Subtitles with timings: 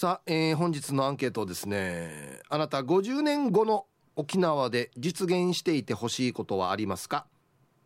[0.00, 7.26] さあ、えー、本日のアンケートですねあなた50年後の沖縄で実現していてほしいことはありますか？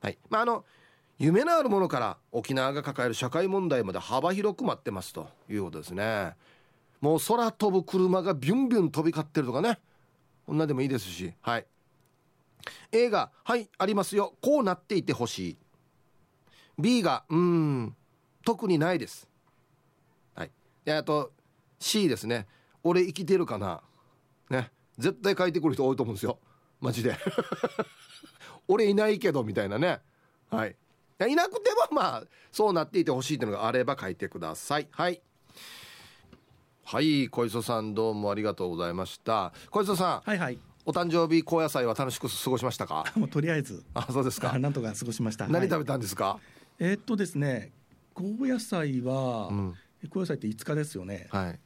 [0.03, 0.19] はい。
[0.29, 0.67] まああの
[1.19, 6.37] 夢のあるものから沖縄が抱える社会問題まで幅広く待ってますということですね。
[7.01, 9.79] もう空飛ぶ車がビュンビュン飛び交ってるとかね。
[10.45, 11.33] こんなでもいいですし。
[11.41, 11.67] はい。
[12.93, 14.35] 映画はいありますよ。
[14.43, 15.57] こうなっていてほしい。
[16.79, 17.97] B がうん
[18.45, 19.31] 特にないです。
[20.35, 20.51] はい。
[20.85, 21.33] であと
[21.83, 22.47] C ですね。
[22.85, 23.83] 俺生きてるかな？
[24.51, 24.71] ね。
[24.99, 26.39] 絶対書いてくる人多いと思うんですよ。
[26.81, 27.17] マジで。
[28.69, 30.01] 俺いないけどみたいなね。
[30.51, 30.77] はい。
[31.29, 34.89] いなくてもまあそうなっていてほしいというのがあれば書いてください。
[34.91, 35.21] はい。
[36.85, 39.53] はい小磯さんどうもありがとうございました。
[39.71, 40.59] 小磯さんはいはい。
[40.85, 43.05] お誕生日高野菜は楽しく過ごしましたか？
[43.17, 43.85] もうとりあえず。
[43.95, 44.57] あそうですか。
[44.59, 45.47] なんとか過ごしました。
[45.49, 46.39] 何食べはいたんですか、
[46.79, 47.73] えーっとですね
[48.15, 49.75] 高野菜は、うん。
[50.11, 51.61] 高野菜って5日ですよね、はい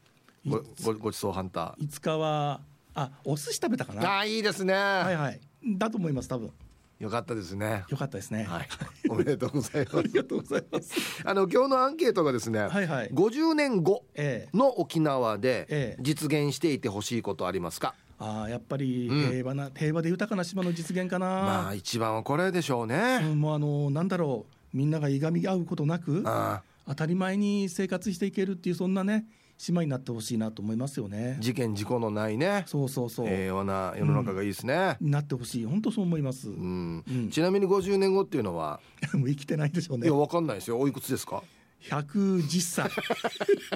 [0.47, 1.87] ごごごちそうハンター。
[1.89, 2.61] 5日は
[2.95, 4.09] あお寿司食べたかな？
[4.09, 5.41] ああいいですね、はいはい。
[5.77, 6.53] だと思います多分。
[6.99, 7.85] よかったですね。
[7.91, 8.45] よかったですね。
[8.45, 8.69] はい。
[9.11, 10.95] おめでとうございまあすりがとうございます。
[11.25, 13.11] あの今日のアンケートがですね、はいはい。
[13.11, 14.57] 50年後ええ。
[14.57, 16.03] の沖縄でええ。
[16.03, 19.31] 実現していてほしいことありますか、ああやっぱりうん。
[19.31, 24.77] 平和な、平和で豊かな島の実現かな、まあ一番はこれでしょうね、うんもうあのなんだろう。
[24.77, 29.25] みんながいがみ合うことなくああ当たり前に生活していけるっていうそんなね
[29.59, 31.39] 島になってほしいなと思いますよね。
[31.41, 32.65] 事件事故のないね。
[32.67, 35.65] そうそうそう、平和な世の中がいいですね、なってほしい。
[35.65, 37.05] 本当そう思います、うん。
[37.09, 37.31] うん。
[37.31, 38.81] ちなみに50年後っていうのは、
[39.15, 40.07] もう生きてないでしょうね。
[40.07, 40.79] いやわかんないですよ。
[40.79, 41.43] おいくつですか
[41.89, 42.91] ？110歳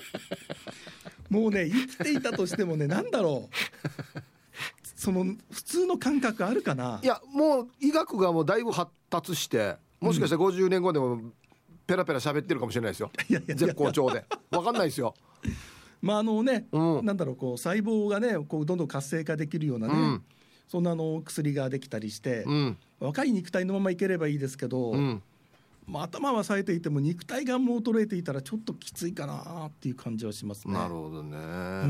[1.30, 3.54] もうね生きていたとしてもねなんだろう。
[4.96, 7.00] その普通の感覚あるかな？
[7.02, 11.20] いやもう医学がもうだいぶ発達してもしかしたら50年後でも
[11.86, 13.10] ペラペラ喋ってるかもしれないですよ。
[13.28, 13.54] いやいやいや。
[13.56, 14.24] 絶好調で。
[14.50, 15.14] わかんないですよ
[16.00, 17.04] まああのね、うん。
[17.04, 20.22] なんだろうこう細胞がねこうどんどん活性化できるようなね、うん。
[20.68, 22.78] そんなあの薬ができたりして、うん。
[23.00, 25.22] 若い肉体のままいければいいですけど、うん
[25.90, 30.74] まあ、頭は冴えていても肉体がもう衰えていたらちょっときついかなっていう感じはしますね。
[30.74, 31.40] なるほどね、ん。
[31.40, 31.86] う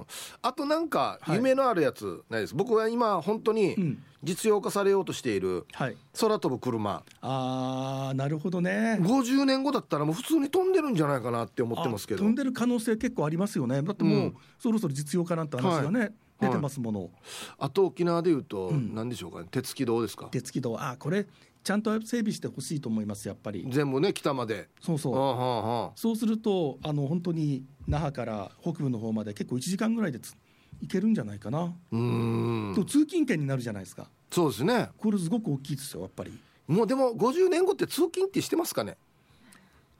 [0.00, 0.06] ん。
[0.42, 1.36] あとなんかはい。
[1.36, 4.02] 夢のあるやつないです、僕は今本当にうん。
[4.24, 7.04] 実用化されようとしているはい、空飛ぶ車。
[7.20, 8.98] あーなるほどね。
[9.00, 12.22] 50年後だったらもう普通に飛んでるんじゃないかなって思ってますけど。
[12.22, 13.80] あ飛んでる可能性結構ありますよね。
[13.80, 14.36] だってもう、うん。
[14.58, 16.10] そろそろ実用化なんて話がね、
[16.40, 17.10] 出てますもの。
[17.58, 18.92] あと沖縄でいうとうん。
[18.92, 19.46] 何でしょうかね。
[19.52, 20.26] 鉄軌道ですか？
[20.32, 21.24] 鉄軌道あこれ
[21.64, 23.66] ちゃんと整備してほしいと思いますやっぱり。
[23.68, 25.14] 全部ね北までそうそう。
[25.14, 30.34] はあはあはあそうするとあの本当に那覇から北部の方まで結構1時間ぐらいでつ
[30.80, 31.74] 行けるんじゃないかな。
[31.92, 34.08] うーんと通勤圏になるじゃないですか。
[34.30, 36.38] そうですねこれすごく大きいですよやっぱり。
[36.66, 38.96] もうでも50年後って通勤ってしてますかね？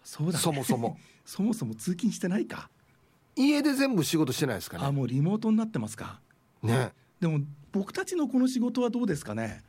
[0.04, 2.70] そうだ、ね、そもそも そもそも通勤してないか。
[3.36, 6.20] 家で全部仕事してないですかねあもうリモートになってますか。
[6.62, 7.40] ねでも
[7.72, 9.62] 僕たちのこの仕事はどうですかね。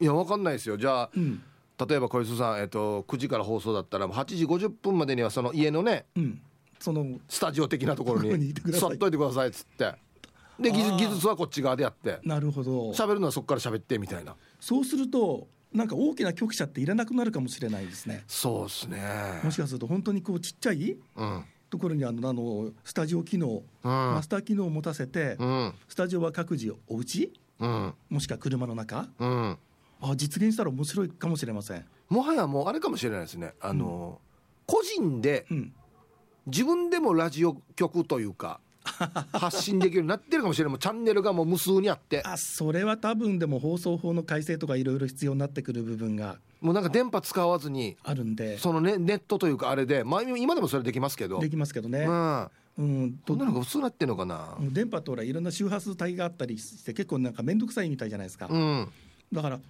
[0.00, 0.76] いやわかんないですよ。
[0.76, 1.42] じゃあうん。
[1.88, 6.40] 例えば小磯さん、えっと、9時から放送だったら8時50分までにはその家のねうん。
[6.80, 9.94] そのスタジオ的なところに座っといてくださいっつって。
[10.60, 12.18] で技術はこっち側でやって。
[12.24, 12.90] なるほど。
[12.90, 14.34] 喋るのはそこから喋ってみたいな。
[14.60, 18.24] そうするとなんか大きな局舎っていらなくなるかもしれないですね。
[18.26, 19.40] そうですね。
[19.44, 21.44] もしかすると本当にこうちっちゃいうん。
[21.70, 25.74] ところにあのあのスタジオ機能、マスター機能を持たせて、うん。
[25.86, 27.30] スタジオは各自お家？
[27.60, 27.94] うん。
[28.08, 29.06] もしくは車の中？
[29.18, 29.58] うん
[30.00, 31.84] あ実現したら面白いかもしれません。
[32.08, 33.54] もはやもうあれかもしれないですね。
[33.60, 34.20] あの、
[34.66, 35.72] 個人でうん、
[36.46, 38.60] 自分でもラジオ局というか
[39.32, 40.70] 発信できるようになってるかもしれない。
[40.70, 42.22] もうチャンネルがもう無数にあって。
[42.24, 48.58] あそれは多分でも放送法の改正とかいろいろ必要になってくる部分がもうなんか電波使わずにあるんで。
[48.58, 51.38] そのねネットというかあれで、まあ、今でもそれできますけど。
[51.40, 52.04] できますけどね。
[52.06, 52.50] うん。
[52.78, 54.56] うん、とどんなのが普通になってんのかな。
[54.60, 58.88] 電波ってほらいろんな周波数帯があったりして結構なんか面倒くさいみたいじゃないですか、うん。
[59.32, 59.60] だから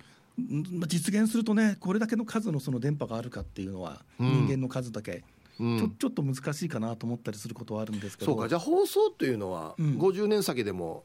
[0.86, 4.46] 実現するとねこれだけの数のその電波があるかっていうのは、うん。
[4.46, 5.24] 人間の数だけ、
[5.58, 5.78] うん。
[5.78, 8.32] ちょちょっと難しいかなと思ったりすることはあるんですけど。
[8.32, 8.48] そうか。
[8.48, 9.98] じゃあ放送というのはうん。
[9.98, 11.04] 50年先でも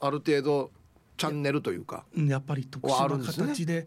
[0.00, 0.70] ある程度
[1.16, 2.28] チャンネルというかうん。
[2.28, 3.86] やっぱり特殊な形で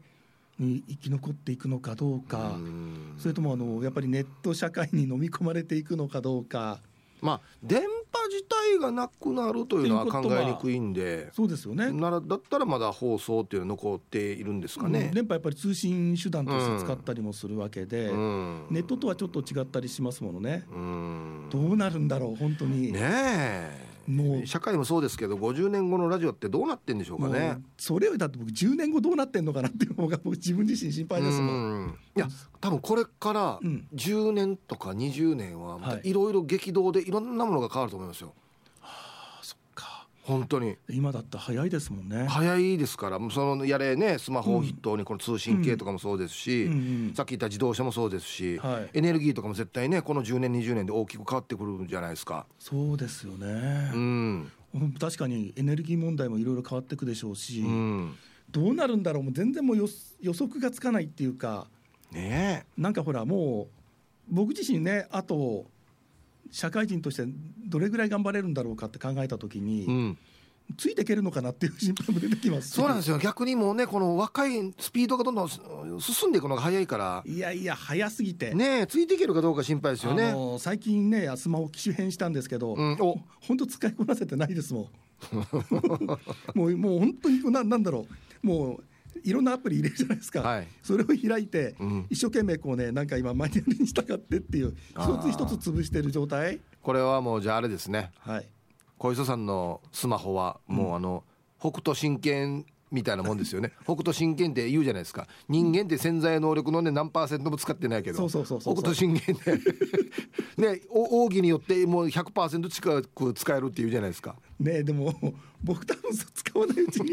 [0.60, 3.16] うん生き残っていくのかどうか、うん。
[3.18, 6.80] それともあのやっぱりネット社会に飲み込まれていくのかどうか。
[7.22, 7.88] まあ電波
[8.30, 11.92] 自体がなくなるというのは考えにくいんでそうですよね。
[11.92, 15.12] ならだったらまだ放送っていうのは残っているんですかうんね。
[15.14, 20.66] 電波やっぱり通信手段として使ったりもするわけで、うんネットとはちょっと違ったりしますものね。
[20.72, 22.92] うんどうなるんだろう本当に。
[22.92, 27.58] ねえもう社会もそうですけど50年後のラジオってどうなってんでしょうかね。
[27.78, 31.56] それよりだって僕10年後どうなってんのかなっていう方が僕自分自身心配ですもん。
[31.56, 32.28] うんいや
[32.62, 38.34] 多分これからうん10年とか20年はまたはいいろいろ激動でいろんなものが変わると思いますよ。
[40.26, 40.76] 本当に。
[40.90, 42.26] 今だって早いですもんね。
[42.28, 43.20] 早いですから。
[43.30, 46.68] そのやれねスマホを筆頭にこの通信系とかもそうですし、
[47.16, 48.90] さっき言った自動車もそうですし、はい。
[48.98, 52.48] エネルギーとかも絶対ねこの10年20年で大きく変わってくるんじゃないですか。
[52.58, 53.92] そうですよね。
[53.94, 58.16] う、ん、うん確かにエネルギー問題もいろいろ変わっていくでしょうし、うん、
[58.50, 59.88] どうなるんだろうもう全然もう予
[60.22, 61.68] 予測がつかないっていうか
[62.12, 63.76] ねなんかほらもう
[64.28, 65.66] 僕自身ねあと
[66.52, 67.24] 社会人として
[67.68, 70.18] どれぐらい頑張れるんだろうかって考えた時に、え、うん、
[70.78, 72.70] ついていけるのかなっていう心配も出てきます。
[72.70, 73.18] しそうなんですよ。
[73.18, 75.50] 逆にもうねこの若いスピードがどんどん
[76.02, 77.24] 進んでいくのが早いから。
[77.26, 80.32] いやいや早すぎて、ねえついていけるかどうか心配ですよあね。
[80.32, 83.18] の最近ねスマホ機種変したんですけど、うん、お。
[83.42, 84.88] 本当使いこなせてないですもん。
[86.56, 88.08] もうもう本当にななんだろ
[88.44, 88.48] う。
[88.48, 88.84] もう
[89.24, 90.68] いろんなアプリ入れるじゃないですか、はい。
[90.84, 92.08] それを開いて、うん。
[92.10, 96.60] 一生懸命こうねなんか今マニュアルに従ってっていう一つ一つ潰してる状態。
[96.82, 98.12] これはもうじゃああれですね。
[98.20, 98.50] はい。
[98.98, 101.24] 小磯さんのスマホはもうあの、
[101.60, 102.66] 北斗神拳
[102.96, 103.74] みたいなもんですよね。
[103.84, 105.28] 北斗神拳って言うじゃないですか。
[105.50, 108.28] 人間って潜在能力のね何パーセントも使ってないけど。
[108.30, 109.60] 北斗神拳で。
[110.58, 114.38] ねお奥義によってもう100%近く使えるっていうじゃないですか。
[114.60, 115.14] ねでも
[115.62, 117.12] 僕多分使わないうちに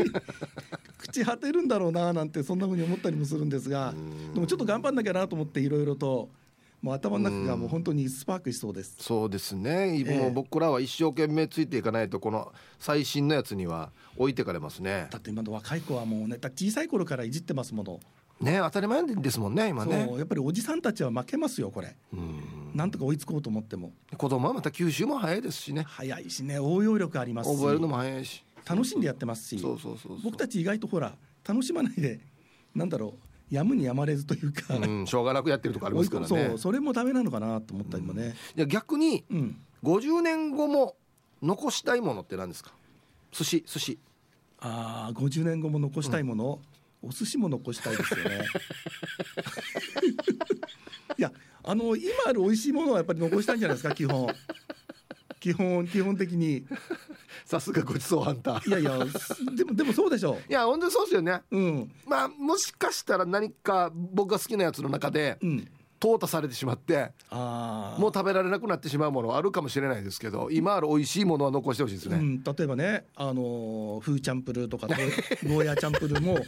[0.96, 3.92] 口果てるんだろうななんてそんなふうに思ったりもするんですが。
[4.34, 6.30] でもちょっと頑張んなきゃなと思っていろいろと
[6.82, 8.96] もう頭の中がもう本当にスパークしそうです。
[8.98, 15.06] そうですね、えもう僕らは一生懸命ついていかないとこの最新のやつには置いてかれますね。
[15.10, 18.00] だって今の若い子はもうね小さい頃からいじってますもの、
[18.40, 20.12] ね当たり前ですもんね今ね。
[20.16, 21.94] やっぱりおじさんたちは負けますよこれ。
[22.12, 22.72] うん。
[22.74, 23.92] なんとか追いつこうと思っても。
[24.16, 25.84] 子供はまた吸収も早いですしね。
[25.86, 27.56] 早いしね応用力ありますし。
[27.56, 28.44] 覚えるのも早いし。
[28.68, 29.60] 楽しんでやってますし。
[29.60, 30.18] そうそうそうそう。
[30.24, 31.14] 僕たち意外とほら
[31.46, 32.18] 楽しまないで
[32.74, 33.21] なんだろう
[33.52, 39.60] やむにやまれずというか、うん、しょうがなくやってるとこありますから そねうそれもダメなのかなと思ったりもね、じゃあ逆にうん。
[39.84, 40.96] 50年後も
[41.42, 42.72] 残したいものって何ですか？
[43.32, 43.98] 寿司寿司。
[44.60, 46.60] ああ50年後も残したいもの、
[47.02, 48.46] お寿司も残したいですよね。
[51.18, 51.32] いや
[51.64, 54.28] あの今ある美味しいものはやっぱり残したいんじゃないですか基本
[55.42, 56.64] 基本 基本的に。
[57.44, 58.68] さすがごちそうハンター。
[58.68, 61.42] いやいやすでもでもそうでしょいや本当にそうですよね。
[61.50, 61.92] うん。
[62.06, 65.68] まあもしかしたら何か僕が好きなやつの中でうん。
[65.98, 76.40] 淘汰されてしまってもう食べられなくなってしまうものはあるかもしれないですけど今ある美味しいものは残してほしいですね、うん、例えばね、あのーフーチャンプルーとかゴーヤーチャンプルーも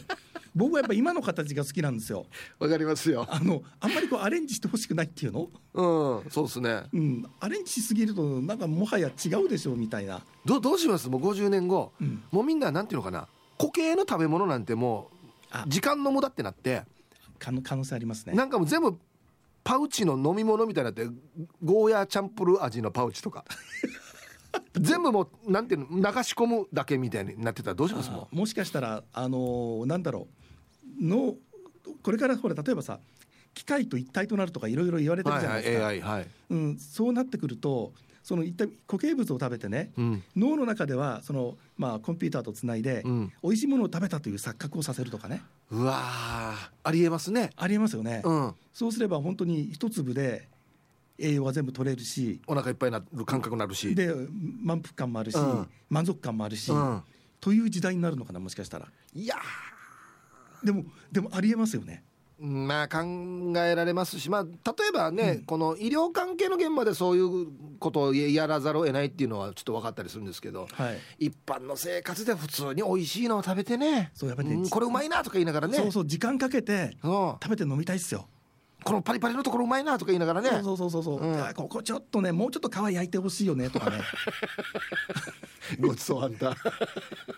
[0.55, 2.25] 僕はやっぱ今の形が好きなんですよ。
[2.59, 3.27] わかりますよ。
[3.29, 6.83] あのあんまりこうアレンジしてほしくないっていうの、うんそうですね。
[6.93, 11.09] うん、アレンジしすぎるとなんかもはや違うでしょうみたいな、どうどうします？
[11.09, 13.27] もう50年後、うん、もうみんななんていうのかな？
[13.57, 15.09] 固形の食べ物なんても
[15.51, 15.65] あ。
[15.67, 16.83] う時間の無駄ってなって。
[17.37, 18.33] 可能可能性ありますね。
[18.33, 18.97] なんかもう全部
[19.63, 21.05] パウチの飲み物みたいになって
[21.61, 23.43] ゴーヤーチャンプルー味のパウチとか。
[24.79, 28.09] 全部もうなんていうの流し込むだけみたいになってたらどうします？
[28.31, 30.44] もしかしたらあのーなんだろう
[31.01, 31.35] の
[32.01, 32.99] これからほら例えばさ
[33.53, 37.93] 機械と一体となるとかいろいろ言われてるはいはいじゃないですか、AI はい、うん、そうなってくると
[38.25, 40.23] その一体固形物を食べてねうん。
[40.35, 45.43] 脳の中ではその、まあ、コンピューターとつないで、うん、美味しいものを食べたという錯覚をさせるとかね。
[45.69, 47.51] うわーありえますね。
[47.55, 48.55] ありえますよね、うん。
[48.73, 50.47] そうすれば本当に一粒で
[51.19, 53.93] 栄養は全部取れるしお腹いっぱいになる感覚になるし。
[53.93, 54.11] で
[54.63, 55.67] 満腹感もあるし、うん。
[55.91, 57.03] 満足感もあるし、うん、
[57.39, 58.87] という時代になるのかなもしかしたら。
[59.13, 59.35] いや
[60.65, 62.03] でもでもありえますよね。
[62.41, 62.97] ーまあ考
[63.59, 64.49] えられますしまあ例
[64.89, 65.45] えばね、うん。
[65.45, 67.47] この医療関係の現場でそういう
[67.79, 71.27] ことをやらざるを得ないっていうのはちょっと分かったりするんですけどはい。
[71.27, 75.77] 一般の生活で普通に美味しいのを食べてねそうやっぱりねうんこれうまいなとか言いながらね。
[75.77, 78.27] そうそう時間かけて食べて飲みたいっすよ、
[78.85, 80.49] このパリパリのところうまいなとか言いながらね。
[80.61, 81.25] そうそうそうそう、う。
[81.25, 81.43] ん。
[81.43, 83.97] あここちょっとねもうちょっと皮焼いてほしいよねとかね。
[85.81, 86.51] ごちそうあんた。
[86.51, 86.53] い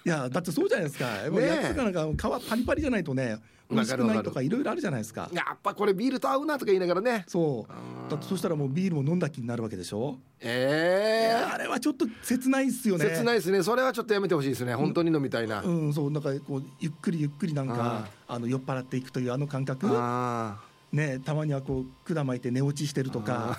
[0.03, 1.05] やだってそうじゃないですか。
[1.05, 1.45] ねえ。
[1.45, 3.39] 焼き魚なんか皮パリパリじゃないとね
[3.69, 5.29] 美味しくないとかいろいろあるじゃないですか。
[5.31, 7.23] やっぱこれビールと合うなとか言いながらね。
[7.27, 8.09] そう。
[8.11, 13.05] だってそしたらもうビールも飲んだ気になるわけでしょ、ええあれはちょっと切ないっすよね。
[13.05, 13.63] 切ないですね。
[13.63, 14.75] それはちょっとやめてほしいですね。
[14.75, 16.11] 本当に飲みたいな、うんそう。
[16.11, 19.87] なんかこうゆっくりゆっくりなんかあの酔っ払っていくというあの感覚。
[19.89, 23.57] あねたまにはこう管巻いて寝落ちしてるとか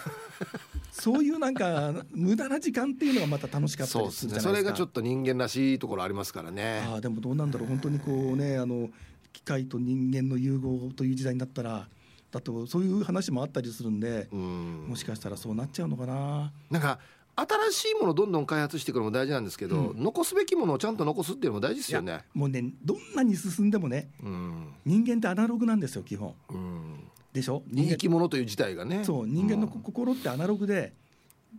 [0.90, 4.50] そういうなんか無駄な時間っていうのがまた楽しかーったりするじゃないですか。
[4.50, 6.82] それがちょっと人間らしいところありますからね。
[6.86, 7.68] ああでもどうなんだろう。
[7.68, 8.88] 本当にこうねあの
[9.32, 11.86] 機械と人間の融合という時代になったら
[12.30, 14.86] だとそういう話もあったりするんでうん。
[14.88, 16.52] もしかしたらそうなっちゃうのかな。
[16.70, 16.98] なんか
[17.36, 20.02] 新しいものをどんどん開発していくのも大事なんですけど、うん。
[20.02, 22.24] 残すべきものをちゃんと残すっていうのも大事ですよね。
[22.34, 26.34] もうねどんなに進んでもねうん、人間ってアナログなんですよ基本。
[26.50, 27.07] うん、
[27.38, 27.62] でしょ？
[27.68, 29.04] 人間生き物という自体がね。
[29.04, 29.82] そう人間のうん。
[29.82, 30.92] 心ってアナログで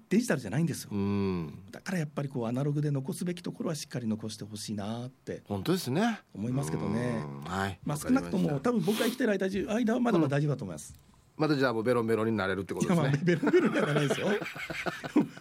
[0.10, 0.90] デジタルじゃないんですよ。
[0.92, 1.64] うん。
[1.72, 6.20] だからやっぱりこうアナログで残すべきところはしっかり残してほしいなって本当ですね。
[6.34, 7.24] 思いますけどね。
[7.46, 7.52] うん。
[7.52, 7.80] はい。
[7.84, 10.94] まあ少なくとも多分僕が生きてる間中間はまだまだ大丈夫だと思います、
[11.38, 13.20] またじゃあもうベロンベロンになれるってことですね。
[13.24, 14.28] ベロベロにはならないですよ。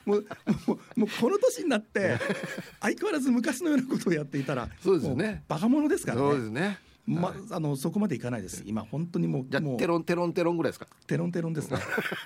[0.07, 0.27] もう
[0.67, 2.19] もうもうこの年になって
[2.81, 5.45] 相変わらず昔のようなことをやっていたらそうですよね。
[5.49, 6.79] バカ者ですからそうでねすね
[7.09, 8.63] まあのそこまでいかないです。
[8.67, 9.79] 今本当にもうじゃあもう。
[9.79, 10.87] テロンテロンテロンぐらいですか？
[11.07, 11.79] テロンテロンですね。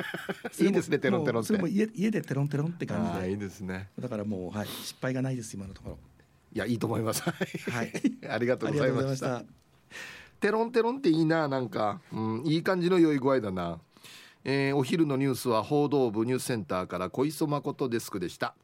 [0.60, 1.46] いいですねテロンテロンって。
[1.48, 3.90] それも家家でテロンテロンって感ああいいじでですね。
[3.98, 5.98] だからもうはい失敗がないです今のところ。
[6.54, 7.22] いやいいと思います。
[7.22, 7.32] は
[7.84, 7.92] い。
[8.28, 9.42] ありがとうございました。
[10.40, 13.78] テロンテロンっていいななんか、うん、いい感じの良い具合だな、
[14.42, 18.56] えーお昼のニュースは報道部ニュースセンターから小磯誠デスクでした。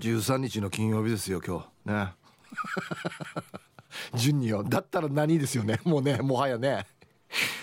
[0.00, 1.90] 13日の金曜日ですよ今日。
[1.92, 2.14] ね
[4.14, 5.80] 順によだったら何ですよね。
[5.84, 6.86] もうねもはやね。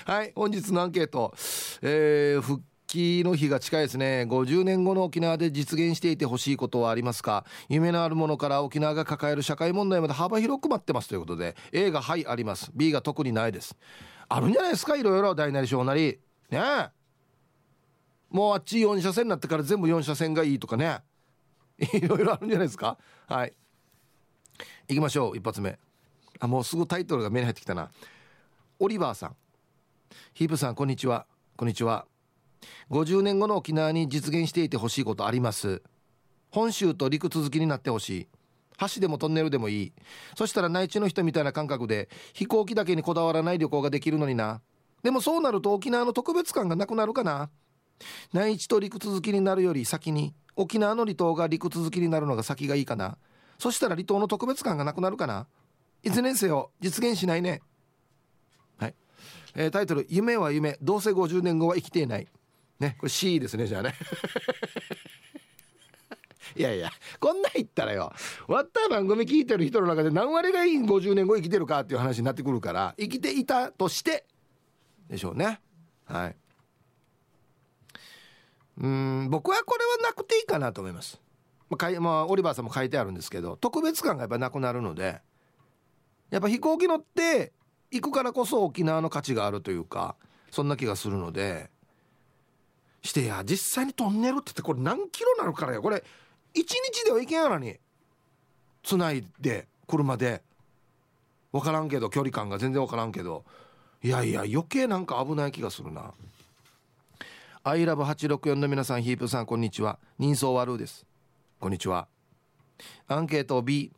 [0.05, 1.34] はい本日のアンケート、
[1.82, 4.25] えー復帰の日が近いですね。
[4.29, 7.44] 50年後の沖縄で実現していてほしいことはありますか？
[7.67, 12.72] 夢のあるものから沖縄が抱える社会問題まで幅広く待ってますということで A がはいあります。
[12.75, 13.75] B が特にないです。
[14.29, 14.96] あるんじゃないですか？
[14.96, 16.20] いろいろ大なり小なり。
[16.51, 16.89] ねえ。
[18.29, 21.00] もうあっち4車線になってから全部4車線がいいとかね。
[21.94, 22.98] いろいろあるんじゃないですか？
[23.27, 23.53] はい。
[24.89, 25.38] 行きましょう。
[25.38, 25.77] 一発目。
[26.39, 27.89] あもうすぐタイトルが目に入ってきたな。
[28.79, 29.35] オリバーさん。
[30.33, 31.25] ヒープさんこんにちは。
[31.55, 32.05] こんにちは。
[32.89, 35.81] 50年後の沖縄に実現していてほしいことあります。
[36.51, 38.27] 本州と陸続きになってほしい。
[38.77, 39.93] 橋でもトンネルでもいい。
[40.37, 44.61] そしたら内地の人みたいな感覚で飛行機だけにこだわらない旅行ができるのにな。
[45.03, 47.49] でもそうなると沖縄の特別感がなくなるかな。
[48.33, 53.17] 内地と陸続きになるより先に沖縄の離島が陸続きになるのが先がいいかな。
[53.57, 55.47] そしたら離島の特別感がなくなるかな。
[56.05, 57.62] いずれにせよ実現しないね。
[58.77, 58.95] はい、
[59.55, 60.77] えータイトル「夢は夢。
[60.81, 62.27] どうせ50年後は生きていない」
[62.79, 62.95] ね。
[63.00, 63.93] これ C ですねじゃあね。
[66.55, 68.13] いやいやこんなん言ったらよ。
[68.47, 74.25] わった番組聞いてる人の中で何割がいい50年後生きてるかっていう話になってくるから生きていたとして
[75.09, 75.59] でしょうね。
[76.05, 76.35] はい。
[78.77, 81.21] うん僕はこれはなくていいかなと思います、
[81.69, 85.21] まあかいまあ、オリバーさんも書いてあるんですけど特別感がやっぱなくなるので
[86.29, 87.53] やっぱ飛行機乗って
[87.91, 90.15] 行くからこそ沖縄の価値があるというか
[90.51, 91.70] そんな気がするので。
[93.05, 96.03] してや実際にトンネルって言ってこれ何キロなのからよこれ1
[96.55, 97.77] 日では行けんやらに
[98.84, 100.41] つないで車で。
[101.51, 103.46] 分からんけど距離感が全然分からんけど。
[104.03, 106.13] いやいや余計なんか危ない気がするな
[107.63, 109.98] 「アイラブ864の皆さんヒープさんこんにちは。
[110.20, 111.05] 人相悪うです。
[111.60, 112.08] こんにちは。
[113.08, 113.91] アンケート B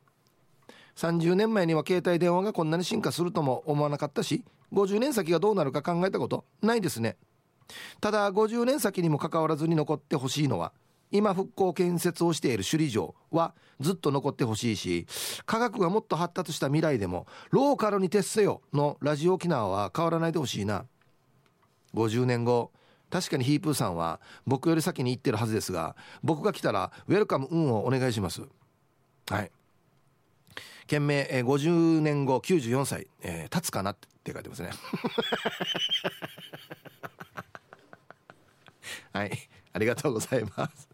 [0.98, 7.18] 30年前には携帯電話がこんなに進化するとも思わなかったし50年先がどうなるか考えたことないですね。
[8.02, 10.74] ただ50年先にもかかわらずに残ってほしいのは
[11.12, 15.06] 今復興建設をしている首里城はずっと残ってほしいし
[15.46, 20.86] 科学がもっと発達した未来でもローカルに徹せよのラジオ沖縄は変わらないでほしいな。
[21.94, 22.72] 50年後
[23.10, 28.42] 確かにヒープーさんは僕より先に行ってるはずですが僕が来たらウェルカム運をお願いします。
[29.30, 29.52] はい。
[30.88, 34.70] 件名、えー50年後94歳、えー経つかなって書いてますね。
[39.14, 39.32] はい。
[39.74, 40.90] ありがとうございます。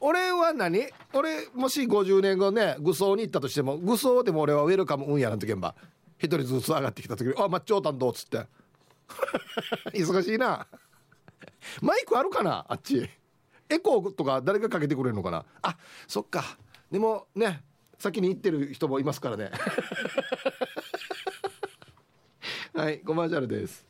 [0.00, 0.88] 俺は何？
[1.12, 5.76] 俺もし50年後ね愚僧に行ったとしても愚僧でも俺はウェルカム運やなんてけんば
[6.18, 8.46] 一人ずつ上がってきた時に「あマッチョータンどう?」っつって。
[9.94, 10.66] 忙しいな。
[11.80, 12.64] マイクあるかな？
[12.68, 13.08] あっち。
[13.68, 15.44] エコーとか誰がかけてくれるのかな？
[15.62, 15.76] あ
[16.08, 16.58] そっか。
[16.90, 17.62] でもね
[18.02, 19.52] 先に行ってる人もいますからね。
[22.74, 23.86] はいコマーシャルです。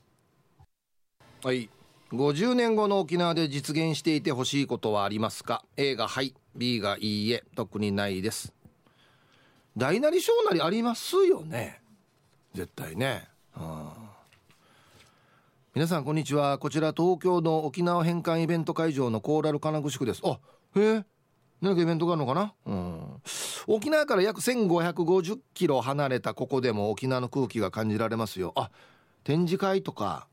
[1.42, 1.71] はい。
[2.11, 6.35] 50年後の沖縄で実現していてほしいことはありますか？A がはい。
[6.54, 7.42] B がいいえ。
[7.57, 8.52] 特にないです。
[9.78, 11.81] 大なり小なりありますよね。
[12.52, 14.12] 絶対ね、はあ
[15.75, 16.59] 皆さんこんにちは。
[16.59, 20.21] こちら東京の沖縄返還イベント会場のコーラル金具宿です。
[20.23, 20.38] あ
[20.76, 21.04] へえ
[21.62, 22.52] 何かイベントがあるのかな？
[22.66, 23.23] うん。
[23.69, 28.52] 沖縄から約1550キロ離れたここでも沖縄の空気が感じられますよ。
[28.57, 28.71] あ
[29.23, 30.26] 展示会とか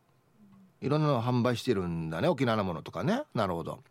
[0.81, 3.21] いろんなの販売してるんだね沖縄のものとかね。
[3.35, 3.83] なるほど。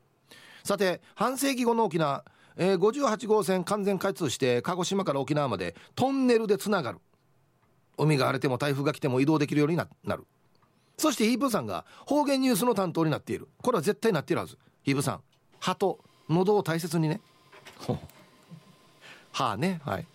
[0.64, 2.24] さて半世紀後の沖縄、
[2.56, 6.98] えー58号線完全開通して鹿児島から沖縄までトンネルでつながる。
[7.96, 10.26] 海が荒れても台風が来ても移動できるようになる。
[10.96, 13.46] そしてヒープさんが方言ニュースの担当になっている。
[13.62, 14.58] これは絶対なっているはず。
[14.82, 15.20] ヒープさん
[15.60, 17.20] 歯と喉を大切にね。
[17.78, 17.98] ほう。
[19.32, 19.80] 歯ね。
[19.84, 20.06] はい。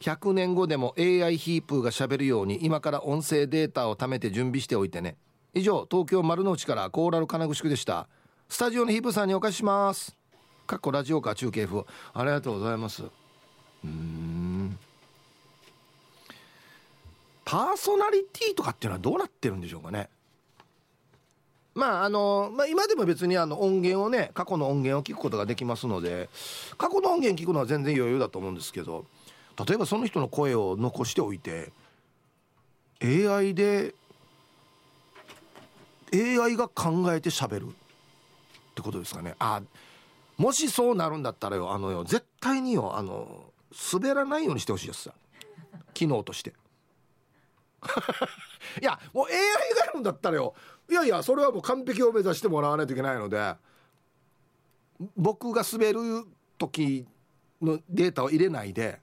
[0.00, 5.16] 100年後でも AI ヒープーがしゃべるように今から音声データを貯めて準備しておいてね。
[5.54, 8.08] 以上東京丸の内からコーラル金具宿でした。
[8.48, 10.14] スタジオのヒープさんにお貸しします。
[10.66, 13.04] かっこラジオか中継風ありがとうございます。
[13.84, 14.78] うん。
[17.44, 20.08] パーソナリティとかっていうのはどうなってるんでしょうかね
[21.74, 26.28] まああの、まあ、今でも別にあの音源をね過去の音源を聞くことができますので
[26.78, 29.04] 過去の音源聞くのは全然余裕だと思うんですけど
[29.66, 31.72] 例えばその人の声を残しておいて
[33.02, 33.94] AI で
[36.12, 37.70] AI が考えて喋るっ
[38.74, 39.34] てことですかね。
[39.38, 39.60] あ
[40.36, 43.44] もしそうなるんだったらよあのよ絶対によあの
[43.92, 45.10] 滑らないようにしてほしいです。
[45.92, 46.52] 機能として。
[48.80, 50.54] いやもう AI がやるんだったらよ
[50.90, 53.54] いやいやそれはもう完璧を目指してもらわないといけないので
[55.16, 56.24] 僕が滑る
[56.58, 57.06] 時
[57.60, 59.00] のデータを入れないで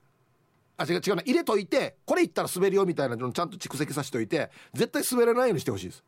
[0.78, 6.04] あ違う違うな入れといてこれ言ったら滑るよみたいなのちゃんと蓄積させておいて絶対滑らないようにしてほしいです。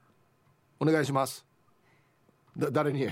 [0.80, 1.46] お願いします。
[2.58, 3.08] だ誰に？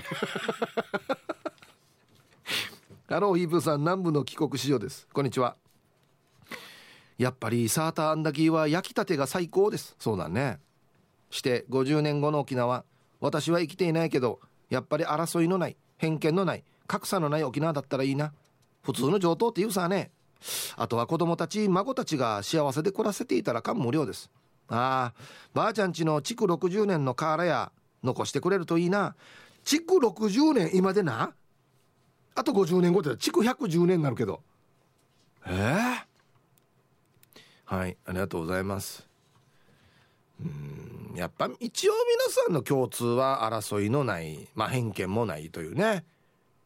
[3.08, 5.06] ハローヒープさん南部の帰国子女です。
[5.12, 5.56] こんにちは。
[7.18, 9.94] やっぱりサーターアンダギーは焼きたてが最高です。
[9.98, 10.58] そうだね。
[11.32, 12.84] して50年後の沖縄
[13.20, 14.38] 私は生きていないけど
[14.70, 18.32] やっぱり争いのない偏見のない格差のない沖縄だったらいいな。
[18.82, 20.10] 普通の上等って言うさね。
[20.76, 24.30] あとは子供たち孫たちが幸せで暮らせていたら感無量です。
[24.68, 25.22] ああ
[25.54, 27.72] ばあちゃんちの築60年の瓦屋
[28.02, 29.14] 残してくれるといいな。
[29.64, 31.32] 築60年今でな？
[32.34, 34.42] あと50年後って築110年になるけど。
[35.46, 39.11] ええー、はいありがとうございます。
[40.44, 41.16] うん。
[41.16, 46.04] やっぱ一応皆さんの共通は争いのないまあ偏見もないというね。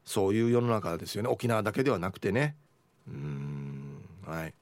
[0.05, 1.29] そういう世の中ですよね。
[1.29, 2.57] 沖縄だけではなくてね。
[3.09, 3.99] うん。
[4.25, 4.55] はい。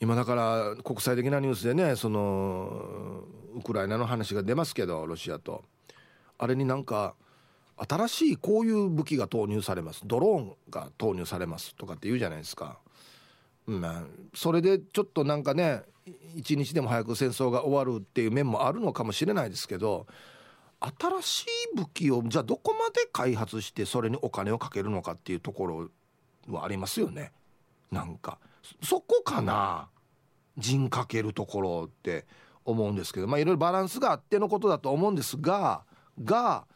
[0.00, 3.22] 今だから国際的なニュースでねその
[3.54, 5.64] ウクライナの話が出ますけどロシアと。
[6.38, 7.14] あれになんか
[7.76, 10.02] 新しいこういう武器が投入されます。
[10.04, 12.78] ドローンが投入されますとかって言うじゃないですか。
[13.66, 14.02] まあ、
[14.34, 15.82] それでちょっとなんかね
[16.34, 20.06] 一日でも早く戦争が終わるっていう面もあるのかもしれないですけど
[20.80, 21.46] 新しい
[21.76, 25.90] 武器をじゃあどこまで開発してそれにお金をかけるのかっていうところ
[26.48, 27.30] はありますよね。
[27.92, 28.38] なんか
[28.82, 29.88] そこかな？
[30.58, 32.26] 陣かけるところって
[32.64, 35.84] 思うんですけどまあいろいろバランスがあってのことだと思うんですが
[36.24, 36.66] が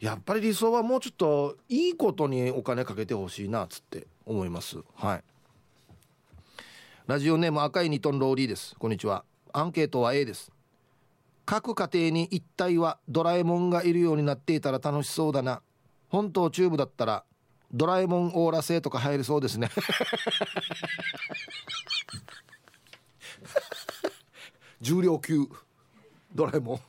[0.00, 4.78] やっぱり理想はもうちょっといいことにお金かけてほしいなっつって思います。
[4.94, 5.24] はい。
[7.06, 8.74] ラジオネーム赤いニトンローリーです。
[8.80, 9.24] こんにちは。
[9.52, 10.50] アンケートは A です。
[11.44, 15.62] 各家庭に一体はドラえもんがいるようになっていたら楽しそうだな。
[16.08, 17.22] 本当チューブだったら
[17.72, 19.70] ドラえもんオーラ製とか入りそうですね。
[24.82, 25.46] 重量級。
[26.34, 26.80] ドラえもん。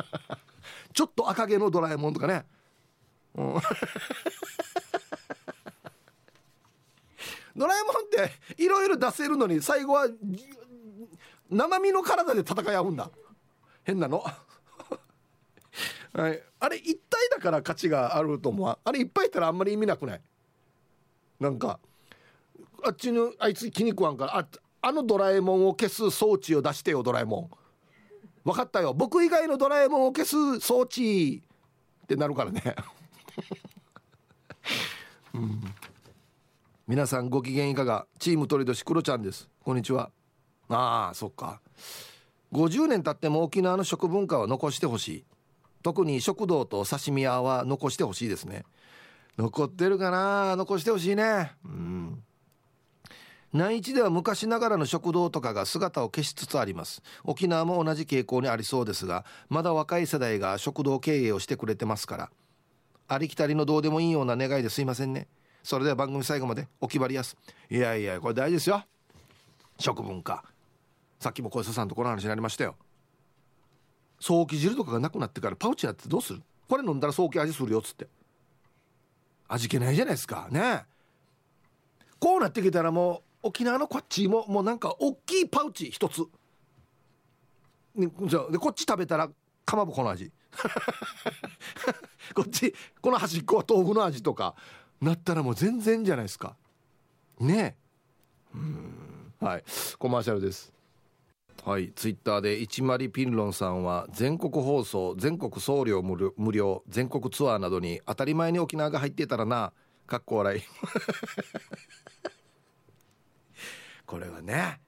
[0.94, 2.46] ちょっと赤毛のドラえもんとかね、
[3.34, 3.60] うん、
[7.60, 10.08] ドラえもんっていろいろ出せるのに最後は
[11.50, 13.10] 生身の体で戦い合うんだ。
[13.84, 14.24] 変なの。
[16.14, 20.20] はい、あれ一体だから価値があると思うあれいっぱいいたらあんまり意味なくない？
[21.38, 21.78] なんか
[22.82, 24.46] あっちのあいつ気に食わんからあ
[24.80, 27.50] あのドラえもんを消す装置を出してよドラえもん。
[28.42, 28.94] 分かったよ。
[28.94, 31.42] 僕以外のドラえもんを消す装置
[32.04, 32.74] ってなるからね、
[35.34, 35.60] うん、
[36.90, 38.08] 皆さんご機嫌いかが？
[38.18, 39.48] チーム鳥年クロちゃんです。
[39.62, 40.10] こんにちは。
[40.68, 41.60] ああそっか。
[42.52, 45.24] 50年経っても沖縄の食文化は残してほしい。
[45.84, 48.64] 特に食堂と刺身屋は残してほしいですね。
[49.38, 50.56] 残ってるかな？
[50.56, 51.52] 残してほしいね。
[51.64, 52.24] うん。
[53.52, 57.02] 内地では昔ながらの食堂とかが姿を消しつつあります。
[57.22, 62.30] 沖縄も同じ傾向にありそうですがまだ若い世代が食堂経営をしてくれてますから。
[63.06, 65.28] ありきたりのどうでもいいような願いですいませんね。
[65.62, 67.36] それでは番組最後までお決まりやす。
[67.70, 68.82] いやいやこれ大事ですよ。
[69.78, 70.44] 食文化。
[71.18, 72.76] さっきも小磯さんとこの話になりましたよ。
[74.18, 76.42] 早期汁とかがなくなってからパウチになってどうする？
[76.68, 78.06] これ飲んだら早期味するよっつって。
[79.48, 80.48] 味気ないじゃないですか。
[80.50, 80.84] ね。
[82.18, 86.26] こうなってきたらもう沖縄のこっちももうなんか大きいパウチ一つ。
[87.96, 88.06] で
[88.58, 89.28] こっち食べたら
[89.64, 90.30] かまぼこの味。
[92.34, 94.54] こっちこの端っこは豆腐の味とか。
[95.00, 96.56] なったらもう全然じゃないですか。
[97.38, 97.76] ね
[99.40, 99.64] はい。
[99.98, 100.72] コマーシャルです。
[101.64, 101.92] はい。
[101.94, 109.72] ツイッターで一マリピンロンさんは全国放送全国送料無料全国ツアーなどに当たり前に沖縄が入ってたらな
[110.06, 110.62] かっこ笑い。
[114.06, 114.80] これはね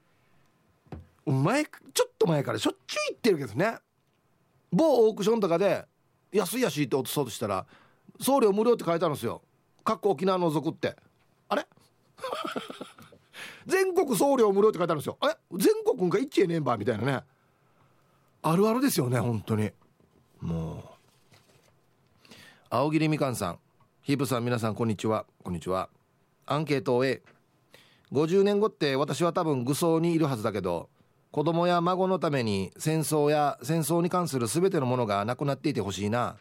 [1.25, 3.79] 前ちょっと前からしょっちゅう言ってるけどね。
[4.71, 5.85] 某オークションとかで
[6.31, 7.65] 安いやしって落とそうとしたら
[8.19, 9.41] 送料無料って書いてあるんですよ
[9.83, 10.95] かっこ沖縄除くって。
[11.49, 11.67] あれ？
[13.65, 15.17] 全国送料無料って書いてあるんですよ。
[15.23, 17.23] え全国が1円ねんばみたいなね。
[18.41, 19.71] あるあるですよね本当に。
[20.41, 20.83] もう。
[22.69, 23.59] 青桐みかんさん。
[24.01, 25.25] ヒープさん皆さんこんにちは。
[25.43, 25.89] こんにちは。
[26.45, 30.89] アンケートを A50 年後って私は多分愚僧にいるはずだけど
[31.31, 36.37] 子供や孫のために戦争や戦争に関する全てのものがなくなっていてほしいな。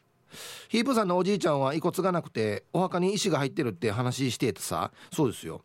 [0.69, 4.93] ヒープさんのおじいちゃんは遺骨がなくてお墓に石が入ってるって話しててさ。
[5.13, 5.63] そうですよ。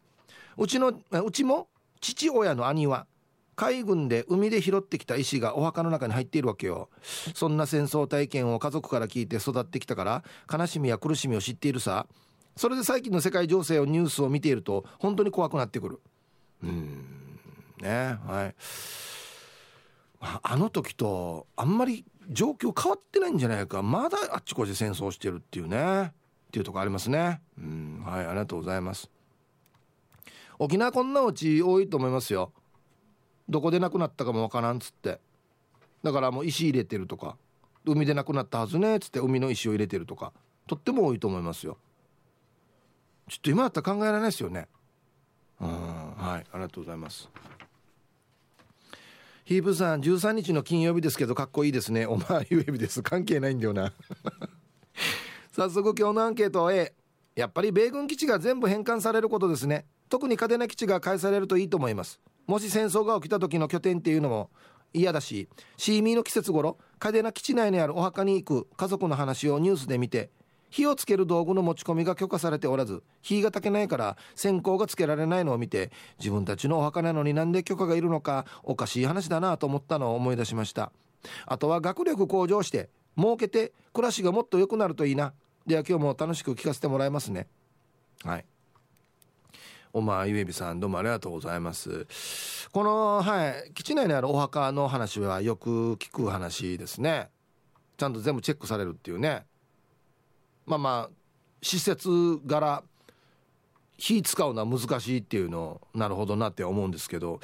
[0.57, 1.67] うちのうちも
[2.01, 3.07] 父親の兄は
[3.55, 6.89] 海軍で海で拾ってきた石がお墓の中に入っているわけよ。
[7.33, 12.05] そんな戦争体験を家族から聞いて育ってきたから悲しみや苦しみを知っているさ。
[12.55, 15.99] それで最近の世界情勢をニュースを見ていると本当に怖くなってくる。
[16.63, 17.05] うん。
[17.81, 18.55] ねはい。
[20.19, 23.81] あの時とあんまり状況変わってないんじゃないか。
[23.81, 26.03] まだあっちこっちで戦争してるっていうね。
[26.47, 27.41] っていうとこありますね。
[27.57, 28.03] うん。
[28.05, 29.09] はいありがとうございます。
[30.59, 32.51] 沖縄こんなお家多いと思いますよ。
[33.47, 35.19] どこで亡くなったかもわからんっつって。
[36.03, 37.37] だからもう石入れてるとか。
[37.85, 38.97] 海で亡くなったはずね。
[38.97, 40.33] っつって海の石を入れてるとか。
[40.67, 41.77] とっても多いと思いますよ。
[43.29, 44.67] ちょっと今だったら考えられないですよね。
[45.61, 45.69] うん。
[45.69, 47.29] はいありがとうございます。
[49.47, 52.05] ヒープさん13日の金曜日ですけどかっこいいですね。
[52.05, 53.01] お前ゆえびです。
[53.01, 53.93] 関係ないんだよな。
[55.55, 56.93] 早速今日のアンケート A
[57.33, 59.85] やっぱり米軍基地が全部返還されることですね。
[60.09, 62.19] 特に嘉手納基地が返されるといいと思います。
[62.45, 64.49] もし戦争が起きた時の拠点っていうのも
[64.93, 70.29] 嫌だしシーミーの季節頃嘉手納基地内にあるお墓に行く家族の話をニュースで見て
[70.69, 80.91] 火をつける道具の持ち込みが許可されておらず火が焚けないから線香がつけられないのを見て自分たちのお墓なのになんで許可がいるのかおかしい話だなと思ったのを思い出しました。
[81.45, 85.33] あとは学力向上して儲けて暮らしがもっと良くなるといいな。
[85.65, 87.47] では今日も楽しく聞かせてもらいますね。
[88.23, 88.45] はい。
[89.93, 92.05] おまゆえびさんどうもありがとうございます。
[92.71, 97.29] このはい基地内にあるお墓の話はよく聞く話ですね。
[97.97, 99.46] ちゃんと全部チェックされるっていうね。
[100.67, 101.13] まあまあ
[101.61, 102.09] 施設
[102.45, 102.83] 柄
[103.97, 107.39] 火使うのは難しいっていうのをなるほどなって思うんですけど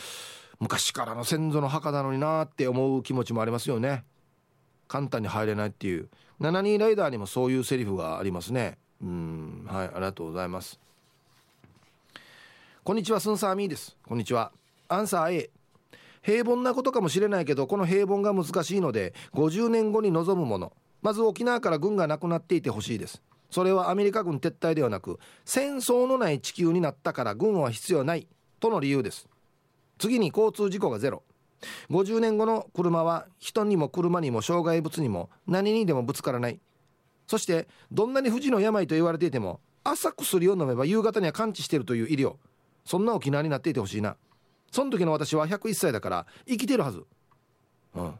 [0.59, 4.03] 昔からの先祖の墓なのになって思う気持ちもありますよね。
[4.87, 6.07] 簡単に入れないっていう。
[6.39, 8.77] 72ライダーにもそういうセリフがありますね。
[9.01, 10.79] うんはいありがとうございます。
[12.83, 13.97] こんにちはスンサーミーです。
[14.07, 14.51] こんにちは。
[14.87, 15.49] アンサー A
[16.21, 20.73] 平凡なことかもしれないけどこの平凡が難しいので50年後に望むもの。
[21.03, 23.21] まず沖縄から軍がなくなっていてほしいです。
[23.51, 28.27] それはアメリカ軍撤退ではなく戦争のない地球になったから軍は必要ない
[28.59, 29.27] との理由です。
[29.99, 31.21] 次に交通事故がゼロ。
[31.89, 36.59] 50年後の車は人にも車にも障害物にも何にでもぶつからない。
[37.27, 42.35] そしてどんなに不治の病と言われていても朝薬を飲めば夕方には完治しているという医療。
[42.85, 44.15] そんな沖縄になっていてほしいな。
[44.71, 47.05] その時の私は101歳だから生きてるはず。
[47.95, 48.13] うん。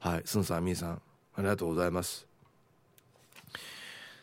[0.00, 1.02] はいスンさんみーさん。
[1.38, 2.26] ありがとうございます。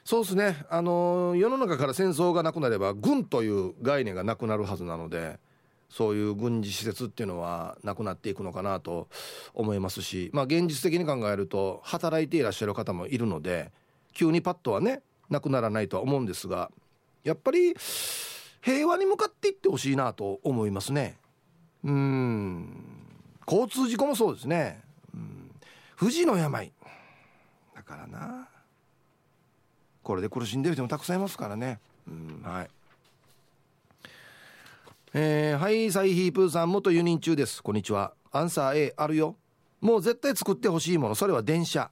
[0.03, 0.65] そうですね。
[0.69, 5.39] あの世の中から戦争がなくなれば軍という概念がなくなるはずなので
[5.89, 9.07] そういう軍事施設っていうのはなくなっていくのかなと
[9.53, 13.71] 思いますしまあ現実的に考えると働いていらっしゃる方もいるので
[14.13, 16.69] 急にパッとはねなくならないとは思うんですが
[17.23, 17.73] やっぱり
[18.61, 21.17] 平和に向かっていってほしいなと思いますね。
[21.83, 22.67] うん。
[23.47, 24.81] 交通事故もそうですね。
[25.13, 25.51] うん。
[25.99, 26.71] 富士の病。
[27.85, 28.47] からな。
[30.03, 31.79] これで苦しんでる人もたくさんいますからね。
[32.07, 32.69] うんはい。
[35.13, 37.63] えー、はいサイヒープーさん元輸入中です。
[37.63, 38.13] こんにちは。
[38.31, 39.35] アンサー A あるよ。
[39.81, 41.15] もう絶対作ってほしいもの。
[41.15, 41.89] それは電車。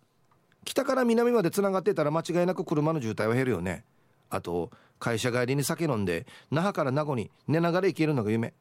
[0.66, 3.84] 北から南までつながってたら間違いなく車の渋滞は減るよね。
[4.30, 8.54] あと会社帰りに酒飲んで那覇から名護に寝ながら行けるのが夢。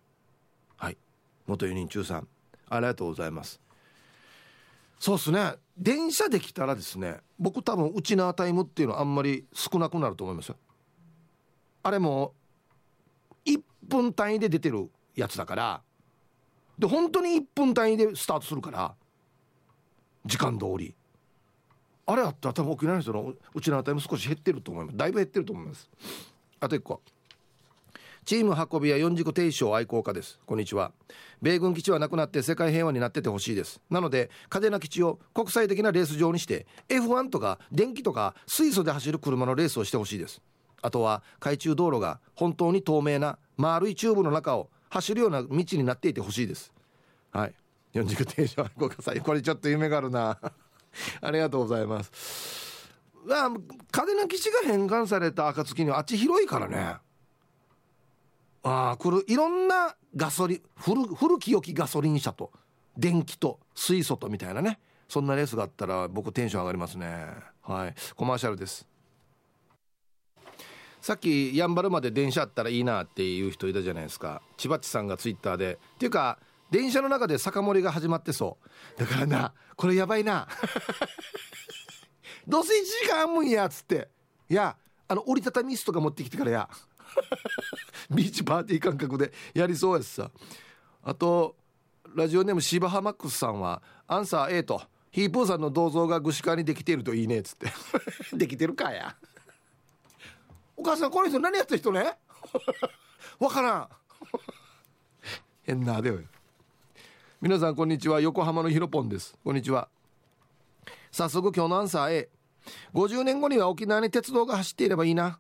[0.77, 0.97] はい。
[1.47, 2.29] 元輸入中さん
[2.69, 3.62] ありがとうございます。
[5.03, 5.55] そうっすね。
[5.77, 10.57] 電車できたらですね僕多分うちなタイムっていうのはあんまり少なくなると思いますよ。
[11.83, 12.35] あれも
[13.45, 15.83] 1分単位で出てるやつだから
[16.79, 18.95] で本当に1分単位でスタートするから
[20.25, 20.95] 時間通り。
[22.07, 24.97] あれあったら多分沖縄の人のうちのタイム少し減ってると思います。
[24.97, 25.91] だいぶ減ってると思います。
[26.61, 27.03] あと1個。
[28.25, 30.39] チーム運び屋四軸定称愛好家です。
[30.47, 30.93] こんにちは。
[31.41, 33.81] 米軍基地はなくなって世界平和になっててほしいです。
[33.91, 40.41] なので嘉手納基地を国際的なレース場にして F1 とか電気とか水素で走る車のレースをしてほしいです。
[40.83, 46.73] あとは海中道路が本当に透明な丸いチューブの中を走るような道になっていてほしいです。
[47.33, 47.55] はい。
[47.93, 50.39] 四軸停車愛好家さんこれちょっと夢があるな。
[51.21, 52.89] ありがとうございます。
[53.29, 53.51] あ
[53.91, 56.99] 嘉手納基地が返還された暁にはあっち広いからね。
[58.63, 62.53] ああこれいろんなガソリン古古き良きガソリン車と
[62.97, 64.79] 電気と水素とみたいなね。
[65.09, 67.27] そんなレースがあったら僕テンション上がりますね。
[67.63, 67.95] はい。
[68.17, 68.87] コマーシャルです。
[71.01, 74.41] さっきやんばるまで電車あったらいいなっていう人いたじゃないですか。
[74.57, 75.79] 千葉っちさんがツイッターで。
[75.97, 76.39] っていうか
[76.71, 78.57] 電車の中で酒盛りが始まってそ
[78.97, 79.01] う。
[79.01, 80.49] だからなこれやばいな。
[82.47, 84.09] どうせ1時間あんもんやっつって。
[84.49, 84.77] いや
[85.09, 86.71] あの折りたたみ椅子とか持ってきてからや。
[88.11, 90.31] ビーチパーティー感覚でやりそうやしさ。
[91.03, 91.57] あと
[92.15, 97.73] ラジオネームシバハマックスさんはアンサー A とヒープーさんの銅像が具志川にできているといいねっつって。
[98.37, 99.17] できてるかや。
[100.77, 102.17] お母さんこの人何やってる人ね？
[103.39, 103.89] わからん。
[105.63, 106.21] 変なでよ。
[107.41, 109.37] 皆さんこんにちは横浜のひろぽんです。
[109.45, 109.89] こんにちは。
[111.11, 112.31] 早速今日のアンサー A
[112.95, 115.39] 50年後には沖縄に鉄道が走っていればいいな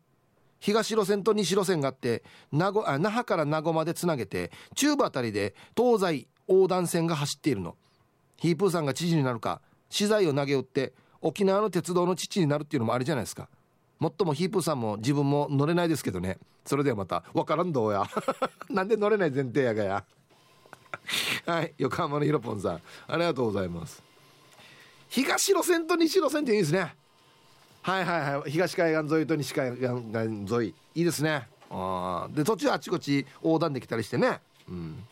[0.62, 2.22] 東路線と西路線があって
[2.52, 7.76] 名護あ那覇から名護までつなげて中部あたりで東西横断線が走っているの。
[8.36, 13.48] ヒープーさんが知事になるか資材を投げ打って沖縄の鉄道の父になるっていうのもあれじゃないですか。
[13.98, 16.38] もっともヒープーさんも自分も乗れないですけどね。
[16.64, 18.04] それではまた分からんどうや。
[18.70, 20.04] なんで乗れない前提やがや。
[21.46, 24.02] はい横浜のひろぽんさんありがとうございます。
[25.08, 26.94] 東路線と西路線っていいですね。
[27.82, 28.50] はいはいはい。
[28.50, 29.86] 東海岸沿いと西海岸
[30.54, 30.74] 沿い。
[30.94, 31.48] いいですね。
[31.68, 34.38] あで途中あちこち横断できたりしてね。
[34.68, 35.04] うん。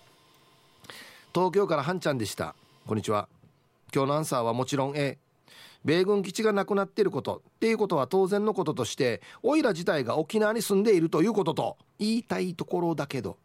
[1.35, 2.55] 東京からはんちゃんでした。
[2.87, 3.29] こんにちは。
[3.93, 5.19] 今日のアンサーはもちろん A
[5.85, 7.43] 米軍基地がなくなっていること。
[7.57, 11.77] っていうことは当然のこととしてオイラ自体が沖縄に住んでいるということと。
[11.99, 13.37] 言いたいところだけど。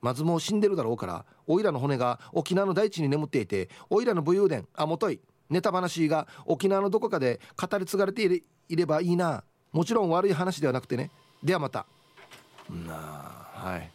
[0.00, 4.68] まずもう死んでるだろうからオイラの骨が沖縄の大地に眠っていてオイラの武勇伝。
[4.76, 5.18] あもとい。
[5.50, 9.44] ネタ話が沖縄のどこかで語り継がれていればいいな。
[9.72, 11.10] もちろん悪い話ではなくてね。
[11.42, 11.86] ではまた。
[12.70, 13.90] なあはい。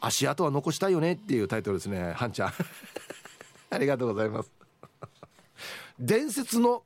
[0.00, 2.12] 足跡は残したいよねっていうタイトルですね。
[2.12, 2.52] はんちゃん。
[3.70, 4.50] ありがとうございます。
[5.98, 6.84] 伝説の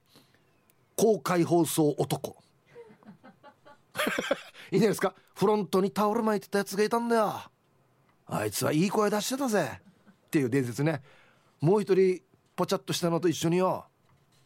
[0.96, 2.36] 公開放送男。
[4.70, 5.14] いいんじゃないですか？
[5.34, 7.40] フロントにタオル巻いてたやつがいたんだよ。
[8.26, 9.80] あいつはいい声出してたぜ。
[9.82, 11.02] っていう伝説ね。
[11.60, 12.22] もう一人
[12.56, 13.86] ぽちゃっとしたのと一緒によ。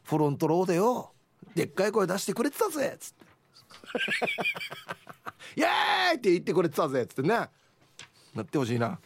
[0.05, 1.13] フロントローでよ。
[1.55, 2.93] でっかい声出してくれてたぜ。
[2.95, 3.25] っつって。
[5.61, 7.03] イエーイって言ってくれてたぜ。
[7.03, 7.49] っつってね。
[8.35, 8.99] なってほしいな。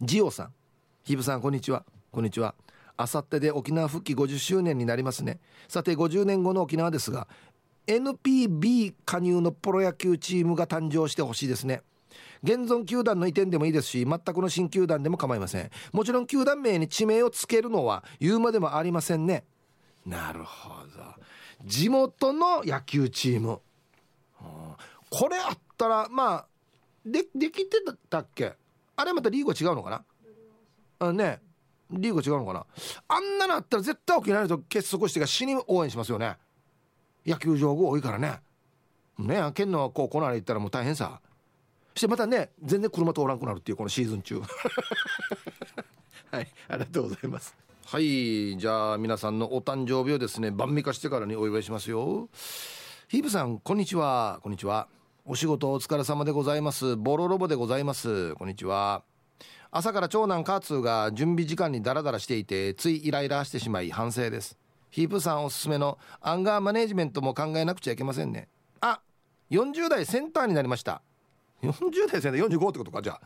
[0.00, 0.54] ジオさん。
[1.02, 1.84] ヒブさんこんにちは。
[2.10, 2.54] こんにちは。
[2.96, 5.40] あさってで沖縄復帰50周年になりますね。
[5.68, 7.28] さて50年後の沖縄ですが
[7.86, 11.82] NPB 加入のプロ野球チームが誕生してほしいですね
[12.44, 15.70] 現存球団の移転でもいいですし全くの新球団でも構いません。
[15.92, 19.44] もちろん球団名に地名をつけるのは言うまでもありませんね。
[20.04, 21.02] なるほど。
[21.64, 23.60] 地元の野球チーム、
[25.08, 26.46] これあったらまあ
[27.06, 27.78] でできて
[28.10, 28.52] たっけ？
[28.94, 30.04] あれまたリーグは違うのかな？
[30.98, 31.40] あね。
[31.90, 32.66] リーグは違うのかな？
[33.08, 36.36] あんなのあったら絶対沖縄と結束してが死に応援しますよね。
[37.24, 38.40] 野球場が多いからね。
[39.18, 41.22] ね県の高校なら行ったらもう大変さ。
[41.96, 44.40] してまたね全然車通らんくなるっていうこのシーズン中。
[46.30, 47.56] はいありがとうございます。
[47.86, 52.28] はいじゃあ皆さんのお誕生日をですね晩味化してからにお祝いしますよ。
[53.08, 54.40] ヒープさんこんにちは。
[54.42, 54.88] こんにちは。
[55.24, 56.96] お仕事お疲れ様でございます。
[56.96, 58.34] ボロロボでございます。
[58.34, 59.04] こんにちは。
[59.70, 64.58] 朝から長男カーツーが準備時間にダラダラしていてついイライラしてしまい反省です。
[64.90, 68.48] ヒープさんおすすめのアンガーマネジメントも考えなくちゃいけませんね。
[68.80, 69.00] あ
[69.50, 71.02] 40代センターになりました
[71.70, 73.02] 40代センター45ってことか。
[73.02, 73.20] じゃあ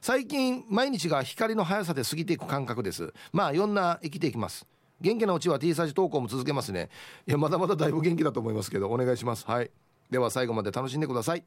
[0.00, 3.12] 最近毎日が光の速さで過ぎていく感覚です。
[3.32, 4.66] まあいろんな生きていきます。
[5.00, 6.88] 元気なうちは T サージ投稿も続けますね。
[7.26, 9.44] いやまだまだだいぶ元気だと思いますけどお願いします。
[9.46, 9.70] はい。
[10.10, 11.44] では最後まで楽しんでください。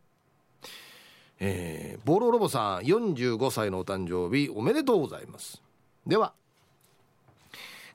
[1.40, 5.62] えー、ボロロボさん45歳のお誕生日おめでとうございます。
[6.08, 6.34] では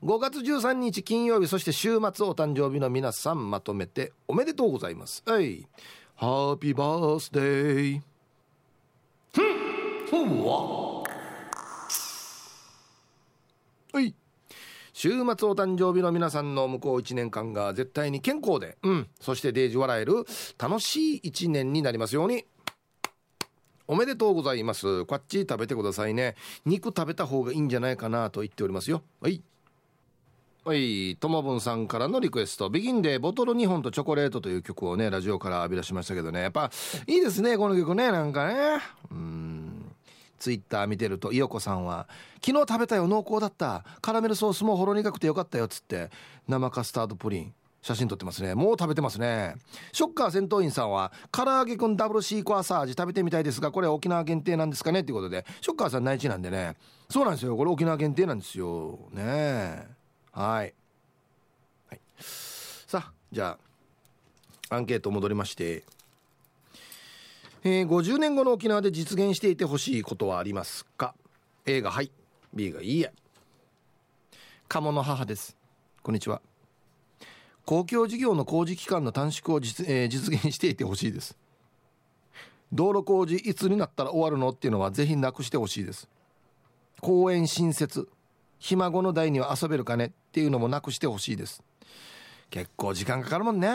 [0.02, 5.22] 5月13日金曜日そして週末お誕生日の皆さんまとめておめでとうございます。
[5.26, 5.66] はい。
[6.16, 8.09] ハッピーバースデー。
[10.10, 11.04] ふんわ
[13.92, 14.00] は？
[14.00, 14.12] い
[14.92, 20.24] 週末お誕生日の皆さんの向こう1年間が絶対に健康で、うん、そしてデージ笑える
[20.58, 22.44] 楽しい1年になりますように。
[23.86, 25.04] おめでとうございます。
[25.04, 26.34] こっち食べてくださいね。
[26.64, 29.02] 肉食べた方がいいんじゃないかなと言っておりますよ。
[29.20, 29.42] はい。
[30.64, 36.70] はい、ともぶんさんからのリクエスト「ビギンでボトル2本とチョコレート」という曲をねラジオから浴び出しましたけどねやっぱ
[37.06, 39.79] いいですねこの曲ねなんかねうん
[40.40, 42.08] ツイッター見てるといよこさんは
[42.44, 43.84] 「昨日食べたよ濃厚だった。
[44.02, 46.10] カラメルソースもほろ苦くてよかったよ」っつって
[46.48, 48.54] 生カスタードプリン写真撮ってますね。
[48.54, 49.54] もう食べてますね。
[49.92, 55.00] ショッカー戦闘員さんは唐揚げくんダブルシークワーサー味食べてみたいですがこれ沖縄限定なんですかね？
[55.00, 56.76] っていうことでショッカーさん内地なんでね。
[57.08, 57.56] そうなんですよ。
[57.56, 58.98] これ沖縄限定なんですよ。
[59.12, 59.86] ね。
[60.32, 60.74] はい、
[61.88, 63.58] はい、さあじゃ
[64.70, 65.84] あアンケート戻りまして。
[67.62, 71.14] えー、50年後の沖縄で実現していてほしいことはありますか
[71.66, 72.10] ？A がはい。
[72.54, 73.12] B がいいえ。
[74.66, 75.58] 鴨の母です。
[76.02, 76.40] こんにちは。
[77.66, 81.36] 公共事業の工事期間の短縮を実,、えー、実現していてほしいです。
[82.72, 86.08] 道路工事いつになったら終わるのっていうのはぜひなくしてほしいです。
[87.02, 88.08] 公園新設。
[88.58, 91.62] ひ孫の代には遊べるかねっていうのもなくしてほしいです。
[92.48, 93.68] 結構時間かかるもんね。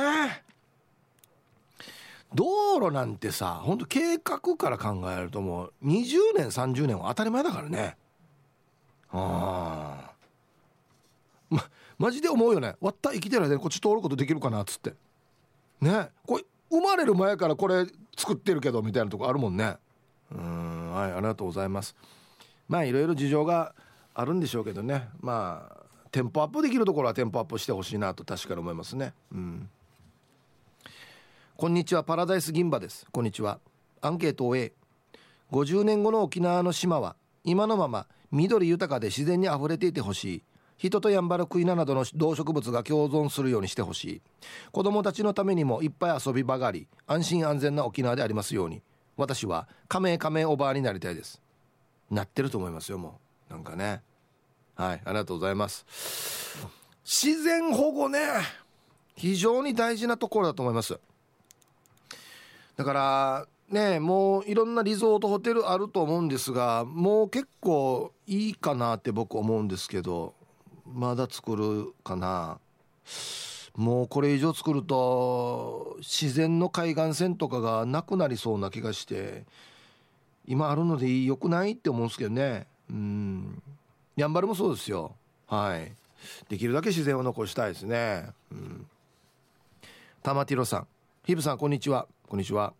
[2.35, 7.97] 道路なんてさほんと計画から考えるともう20年30年は当たり前だからね。
[9.11, 10.15] ああ。
[11.49, 11.63] ま
[11.97, 12.75] マジで思うよね。
[12.81, 14.93] 割った生きてる間にこっち通ることできるかなっつって。
[15.79, 16.09] ね。
[16.27, 17.85] これ生まれる前からこれ
[18.17, 19.77] 作ってるけどみたいなとこあるもんね。
[20.31, 21.95] うんはいありがとうございます。
[22.67, 23.73] まあいろいろ事情が
[24.13, 25.07] あるんでしょうけどね。
[25.21, 29.13] まあテンポアップできるところはテンポアップしてほしいなと確かに思いますね。
[29.31, 29.69] うん。
[31.57, 33.07] こんにちはパラダイス銀歯です。
[33.13, 33.61] こんにちは。
[34.01, 34.73] アンケートを A
[35.53, 37.15] 50年後の沖縄の島は
[37.45, 40.43] 今のまま緑豊かで自然にあふれていてほしい。
[40.75, 44.21] 人とヤンバルクイナなどの動植物が共存するようにしてほしい。
[44.73, 48.81] 子供たちのためにもいっぱい遊び場があり安心安全な沖縄でありますように。
[49.15, 51.41] 私は仮名仮名おばあになりたいです。
[52.11, 53.53] なってると思いますよもう。
[53.53, 54.01] なんかね。
[54.75, 55.85] はいありがとうございます。
[57.05, 58.19] 自然保護ね
[59.15, 60.99] 非常に大事なところだと思います。
[62.75, 70.33] だからねもういろんなリゾートホテルあると思うんですがもう結構いいかなって僕思うんですけど
[70.85, 72.59] まだ作るかな。
[73.75, 79.43] もうこれ以上作ると自然の海岸線とかがなくなりそうな気がして
[80.47, 82.67] 今あるのでよくないって思うんですけどね。
[82.89, 83.61] うん。
[84.15, 85.15] やんばるもそうですよ。
[85.47, 85.91] はい。
[86.47, 88.29] できるだけ自然を残したいですね。
[88.51, 88.87] うん。
[90.23, 90.87] 玉ティロさん。
[91.25, 92.07] ヒブさんこんにちは。
[92.27, 92.73] こんにちは。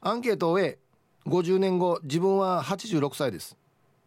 [0.00, 3.56] アンケートを A50 年後自分は86歳です。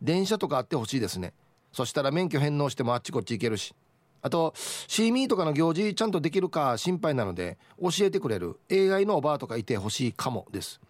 [0.02, 1.32] 電車とかあってほしいですね。
[1.72, 3.74] そしたら免許返納してもあっちこっち行けるし。
[4.22, 8.60] あとシーミーとかの行事ちゃんとできるか心配なので教えてくれる。
[8.70, 10.82] AI のおばあとかいてほしいかもです。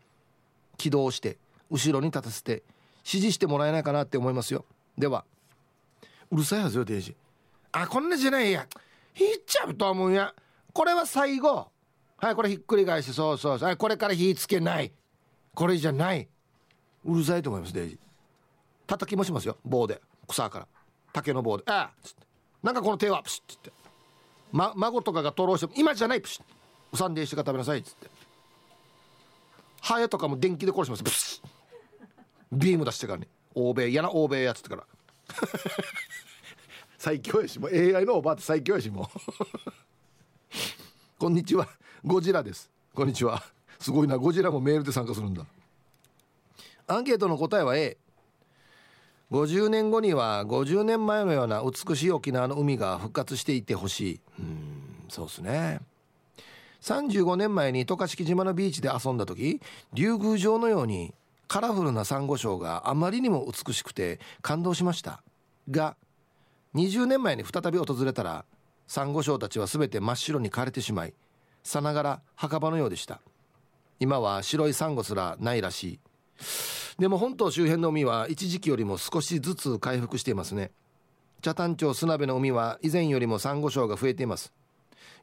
[0.77, 1.37] 起動して
[1.69, 2.63] 後ろに立たせて
[3.01, 4.65] 指示してもらえないかなって思いますよ。
[4.97, 5.25] では
[6.31, 7.15] うるさいはずよデイジ
[7.71, 8.65] あこんなじゃないや。
[9.15, 10.33] 引っちゃうと思うんや。
[10.73, 11.67] これは最後
[12.21, 13.67] はいこれひっくり返してそうそうそう。
[13.67, 14.91] はいこれから火つけない。
[15.55, 16.27] これじゃない。
[17.05, 17.99] うるさいと思いますデイジ
[18.87, 20.01] 叩きもしますよ棒で。
[20.27, 20.67] 草から。
[21.13, 22.27] 竹の棒で「ああ」っつって
[22.61, 23.71] 「なんかこの手は」プシッって、
[24.51, 26.43] ま、孫とかがとろうしても「今じゃない」プシッ。
[26.91, 28.09] うさんでしてから食べなさいっつって。
[29.81, 31.47] ハエとかも電気で殺しますプシッ。
[32.51, 33.27] ビーム出してからね。
[33.55, 34.85] 欧米嫌な欧米やつってから。
[36.97, 39.19] 最強やしもう AI のおばあって最強やしもう。
[41.17, 41.67] こんにちは。
[42.05, 42.69] ゴジラです。
[42.93, 43.43] こんにちは。
[43.77, 44.17] すごいな。
[44.17, 45.45] ゴジラもメールで参加するんだ。
[46.87, 47.97] アンケートの答えは A
[49.31, 54.19] 50年後には50年前のような美しい沖縄の海が復活していてほしい。
[54.39, 55.81] うんそうですね。
[56.81, 59.59] 35年前に渡嘉敷島のビーチで遊んだ時
[59.93, 61.13] 竜宮城のように
[61.49, 65.21] カラフルなサンゴ礁があまりにも美しくて感動しました。
[65.69, 65.97] が
[66.75, 68.45] 20年前に再び訪れたら
[68.87, 71.13] サンゴ礁たちは全て真っ白に枯れてしまい
[71.69, 73.21] さながら墓場のようでした。
[73.99, 75.99] 今は白いサンゴすらないらしい。
[76.97, 80.71] でも本島周辺の海は一時期よりも少しずつ回復していますね。
[81.41, 84.51] 北谷町砂部の海は以前よりもサンゴ礁が増えています。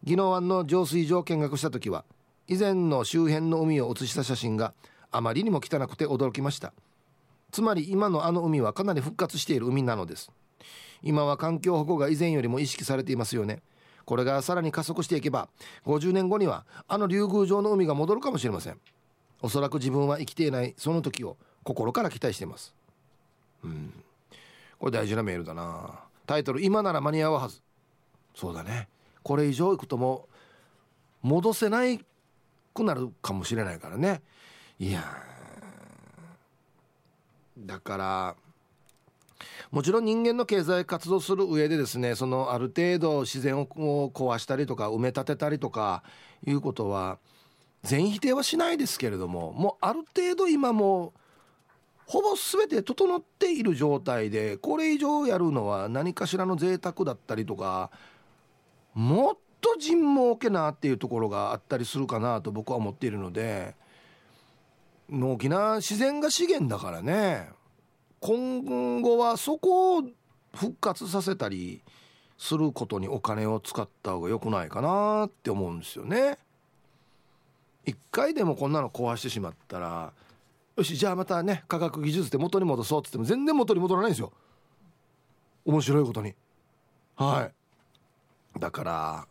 [0.07, 2.05] 宜野湾の浄水場を見学した時は
[2.47, 4.73] 以前の周辺の海を写した写真が
[5.11, 6.73] あまりにも汚くて驚きました。
[7.51, 10.31] つまり今のあの海はかなり復活している海なのです。
[11.03, 13.63] 今は環境保護が以前よりも意識されていますよね。
[14.07, 15.49] これがさらに加速していけば
[15.85, 18.79] 50年後にはあの竜宮城の海が戻るかもしれません。
[19.43, 22.75] おそらく自分は生きていないその時を心から期待しています。
[23.63, 23.93] うん。
[24.79, 26.01] これ大事なメールだな。
[26.25, 27.61] タイトル今なら間に合うはず。
[28.35, 28.89] そうだね。
[29.23, 30.29] これ以上いくとも
[31.23, 32.01] 戻せない
[32.73, 34.23] くなるかもしれないからね。
[34.79, 35.03] いや
[37.59, 38.37] だから
[39.71, 46.03] もちろん人間の経済活動する上でですねそのある程度自然を壊したりとか埋め立てたりとか
[46.47, 47.19] いうことは
[47.83, 51.13] 全否定はしないですけれどももうある程度今も
[52.07, 57.91] ほぼ全て整っている状態でこれ以上やるのは何かしらの贅沢だったりとか
[58.95, 63.75] もっと人もけなっていうところがあったりするかなと僕は思っているので
[65.11, 67.49] 沖縄自然が資源だからね。
[68.21, 70.03] 今後はそこを
[70.55, 71.83] 復活させたり
[72.39, 76.39] することにお金を使った方が良くないかなって思うんですよね。
[77.85, 80.13] 一回でもこんなの壊してしまったら
[80.77, 84.33] よしじゃあまたね科学技術で元に戻そうっつっても全然元に戻らないんですよ。
[85.65, 86.35] 面白いことに。
[87.17, 87.51] は
[88.55, 88.61] い。
[88.61, 89.29] だから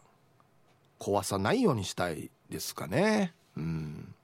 [0.99, 3.33] 壊さないようにしたいですかね。
[3.57, 4.14] うん。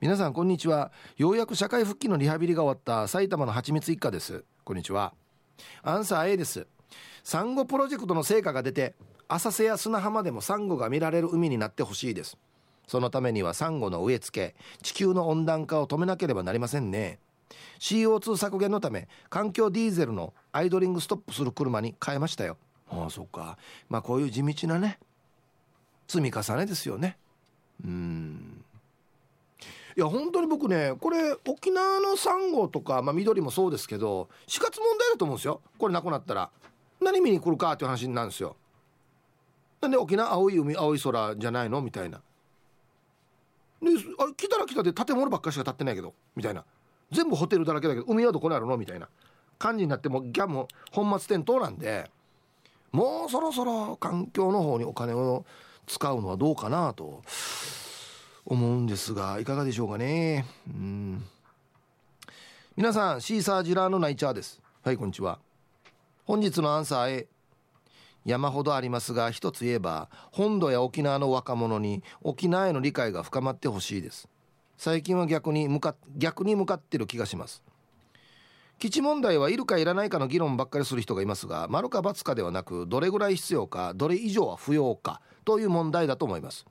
[0.00, 0.92] 皆さんこんにちは。
[1.18, 4.44] ようやく社会復帰のリハビリが終わった埼玉のはちみつ一家です。
[4.64, 5.12] こんにちは。
[5.82, 6.66] アンサー A です。
[7.22, 8.94] サンゴプロジェクトの成果が出て
[9.28, 12.38] 浅瀬や砂浜でもサンゴが見られる海になってほしいです。
[12.86, 17.18] そのためにはサンゴの植え付け地球の温暖化を止めなければなりませんね。
[17.78, 22.56] CO2 削減のため環境ディーゼルのアイドリングストップする車に変えましたよ。
[22.88, 23.58] ああそっか。
[23.90, 24.98] まあこういう地道なね
[26.08, 27.18] 積み重ねですよね。
[27.84, 28.59] うん。
[30.00, 35.60] いや本当に僕ねこれ沖縄のサンゴとか、まあ、緑もそうですけど死活問題だと思うんですよ。
[35.78, 36.50] これなくなったら。
[37.02, 38.56] 何見に来るかっていう話になるんですよ。
[39.82, 41.82] なんで沖縄青い海青い空じゃないの？
[41.82, 42.22] みたいな。
[43.82, 46.14] であ来たら来たで建物ばっかしか建ってないけど。
[46.34, 46.64] みたいな。
[47.12, 48.78] 全部ホテルだらけだけど海はどこにあるの？
[48.78, 49.06] みたいな。
[49.58, 52.10] 感じになってもギャンも本末転倒なんで。
[52.90, 55.44] もうそろそろ環境の方にお金を
[55.86, 57.22] 使うのはどうかなと。
[58.46, 60.46] 思うんですがいかがでしょうかね？
[60.68, 61.24] うん。
[62.76, 64.60] 皆さんシーサージラーのナイチャーです。
[64.82, 65.38] はいこんにちは。
[66.24, 67.28] 本日のアンサー A
[68.24, 74.28] 山ほどありますが一つ言えば本土や沖縄の若者に沖縄への理解が深まってほしいです。
[74.76, 77.62] 最近は逆に向か逆に向かってる気がします。
[78.78, 86.64] 基地問題はいるかいらないかの議論ばっかりする人がいますが丸か×かではなくどれぐらい必要かどれ以上は不要かという問題だと思います。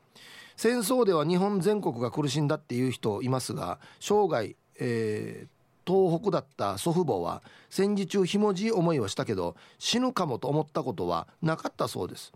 [0.60, 12.34] 戦争では日本全国が苦しんだっていう人いますが生涯、えー、東北だった祖父母は戦時中ひもじい思いはしたけど死ぬかもと思ったことはなかったそうです。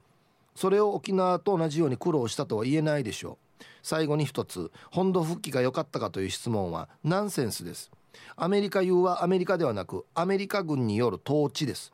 [0.55, 3.63] それを沖縄と同じように苦労したとは言えないでしょう。
[3.81, 7.91] 最後に一つ本土復帰が良かったかという質問はナンセンスです。
[8.37, 11.91] アメリカ有はアメリカではなくアメリカ軍による統治です。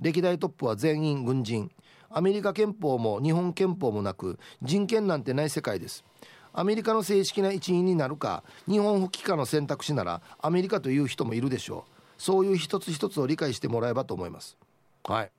[0.00, 1.72] 歴代トップは全員軍人。
[2.12, 6.04] アメリカ憲法も日本憲法もなく人権なんてない世界です。
[6.52, 11.92] アメリカの正式な一員になるか日本復帰かの選択肢ならアメリカという人もいるでしょう。
[12.18, 14.56] そういう一つ一つを理解してもらえばと思います。
[15.04, 15.30] はい。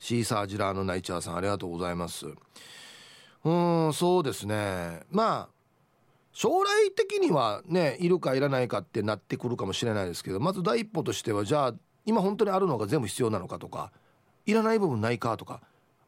[0.00, 2.26] シーサージラーのナイチャーさんありがとうございます。
[3.44, 5.02] うんそうですね。
[5.10, 5.54] まあ
[6.32, 11.74] 将来的にはねいるかいらないかってなってくるかもしれないですけどまず第一歩としてはじゃあ
[12.04, 13.92] 今本当にあるのが全部必要なのかとか
[14.46, 15.60] いらない部分ないかとか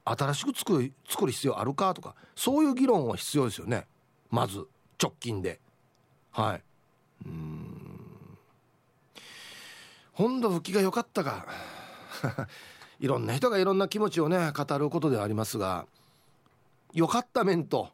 [0.05, 3.87] 新しく作る作る必要あるかとかそういう議論は必要ですよね。
[4.30, 4.66] まず
[5.03, 5.61] 直近で。
[6.30, 6.62] はい。
[7.26, 7.76] うん。
[10.12, 11.47] 本土復帰が良かったか。
[13.01, 15.87] いろんな人がいろんな気持ちをね語ることではありますが
[16.95, 17.91] 良かった面と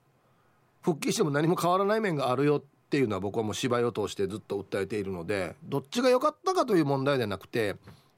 [0.80, 7.76] 復帰しても何も変わらない面があるよっていうのは僕はもう芝居を通してずっと訴えているのでどっちが良かったかという問題ではなくて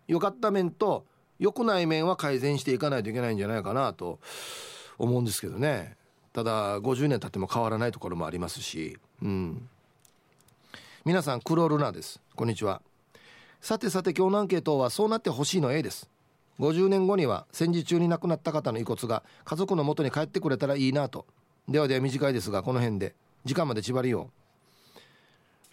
[0.08, 1.06] 良かった面と
[1.38, 4.20] 良くない面は改善していかないといけないんじゃないかなと
[4.98, 5.96] 思うんですけどね。
[6.32, 8.98] ただ50年経っても変わらないところもありますし。
[9.22, 9.68] うん。
[11.04, 12.20] 皆さんクロルナです。
[12.34, 12.82] こんにちは。
[13.60, 16.08] さてさて今日のアンケートはそうなってほしいの A です。
[16.60, 21.26] 50年後には戦時中に亡くなった方の遺骨が家族の元に帰ってくれたらいいなと。
[21.68, 23.14] ではでは短いですがこの辺で
[23.44, 24.30] 時間まで縛りよ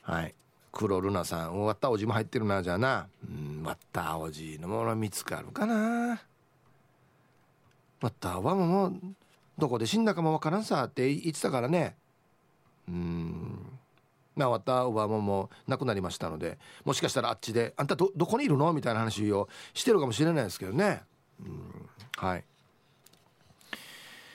[0.07, 0.12] う。
[0.12, 0.34] はい。
[0.72, 3.07] 黒ルナさん割ったおじも入ってるなじゃあな。
[3.28, 6.22] うん割ったおじのもの見つかるかな。
[8.01, 8.97] 割ったわもも
[9.57, 11.95] どこで死んだかもわからんさって言ってたからね。
[12.88, 13.80] うん。
[14.36, 21.03] まあ割ったおばもも亡くなりましたのでもしかしたらあっちで「あんたどどこにいるの?」みたいな話をしてるかもしれないですけどね。
[21.39, 21.89] うん。
[22.15, 22.43] はい。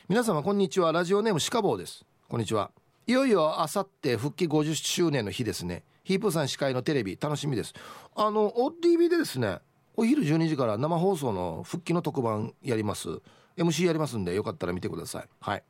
[0.09, 0.93] 皆様こんにちは。
[0.93, 2.05] ラジオネームシカボーです。
[2.29, 2.71] こんにちは。
[3.07, 5.83] いよいよあさって復帰50周年の日ですね。
[6.07, 7.75] ヒープさん司会のテレビ楽しみです。
[8.15, 9.59] あの OTV でですね
[9.97, 13.09] お昼12時から生放送の復帰の特番やります。
[13.57, 15.29] MC やりますんでよかったら見てください。
[15.41, 15.65] はい。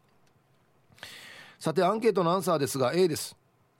[1.58, 3.34] さてアンケートのアンサーですが A です。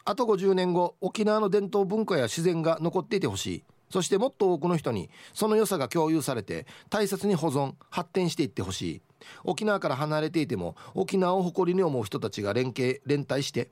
[0.07, 3.65] あと50年後沖縄の伝統文化や自然が残っていてほしい。
[3.91, 9.03] そしてもっと多くの人にその良さが共有されて大切に保存発展していってほしい。
[9.45, 13.69] 沖縄から離れていても沖縄を誇りに思う人たちが連携連帯して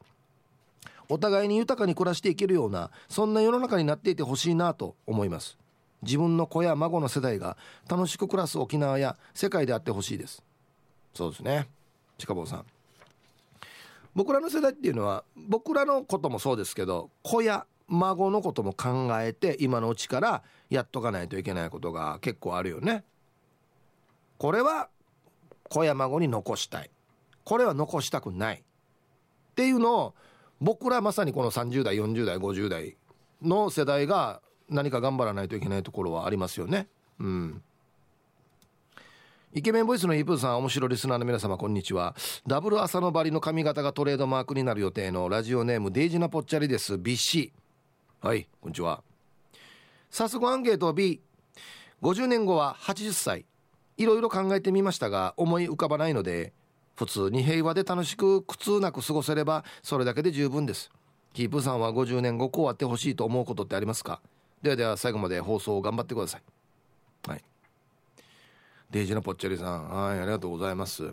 [1.08, 5.58] お互いに豊かに暮らしていけるようなそんな世の中になっていてほしいなと思います。
[6.02, 7.56] 自分の子や孫の世代が
[7.88, 10.42] 楽しく暮らす沖縄や世界であってほしいです。
[11.14, 11.68] そうですね。
[12.18, 12.66] 近坊さん。
[14.14, 23.04] 僕らの世代っていうのは僕らのこともそうですけど子や孫のことも考えて今のうちからやっとかないといけないことが結構あるよね。
[24.38, 24.88] これは
[25.68, 26.90] 子や孫に残したい。
[27.44, 28.56] これは残したくない。
[28.56, 30.14] っていうのを
[30.60, 32.96] 僕らまさにこの30代40代50代
[33.42, 36.88] の世代が何か頑張らないといけないところはありますよね。
[37.20, 37.62] うん。
[39.52, 42.16] イケメンボイスのイープーさん面白リスナーの皆様こんにちは。
[42.46, 46.94] ダブル朝のバリの髪型がトレードマークになる予定のラジオネームデイジナポッチャリです。
[46.94, 47.52] BC
[48.20, 49.02] はいこんにちは。
[50.10, 53.46] 早速アンケート B50 年後は80歳。
[53.96, 56.52] いろいろ考えてみましたが思い浮かばないので
[56.94, 60.90] 普通に平和で楽しく苦痛なく過ごせればそれだけで十分です。
[61.32, 64.20] キープさんは50年後こうあってほしいと思うことってありますか？
[64.62, 66.42] ではでは最後まで放送を頑張ってください。
[67.28, 67.44] はい。
[68.90, 71.12] デイジーのぽっちゃりさんはいありがとうございます。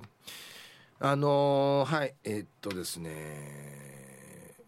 [1.00, 3.12] あのー、はいえー、っとですね。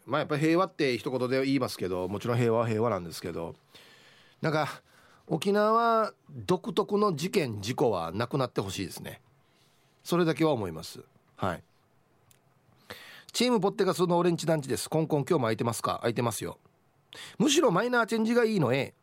[0.08, 3.56] まあやっぱり平和って一言で言いますけどもちろん平和は平和なんですけど
[4.42, 4.82] なんか
[5.28, 9.22] 沖縄独特の事件事故はなくなってほしいですね。
[10.04, 11.00] それだけは思います。
[11.38, 11.64] はい。
[13.32, 14.90] チームポッテガスのオレンジ団地です。
[14.90, 15.98] コンコン今日も空いてますか？
[16.02, 16.60] 空いてますよ。
[17.38, 18.94] むしろマイナーチェンジがいいのえ。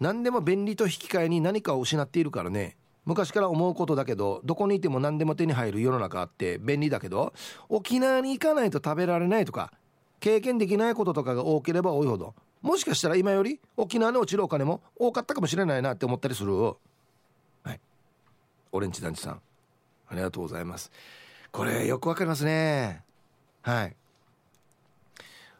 [0.00, 2.76] 何でも便利と引き換えに何かを失っているからね。
[3.04, 7.32] 昔から思うことだけどどこにいても何でも手に入る世の中あって便利だけど
[7.68, 9.72] 沖縄に行かないと食べられないとか
[10.20, 16.54] 経験できないこととかが多ければ多いほどもしかしたら今より沖縄に落ちるお金も多かったかもしれないなって思ったりする。
[16.54, 16.72] は
[17.66, 17.80] い。
[18.70, 19.40] オレンジ団地さん。
[20.12, 20.92] ありがとうございます。
[21.50, 23.02] これよくわかりますね。
[23.62, 23.96] はい。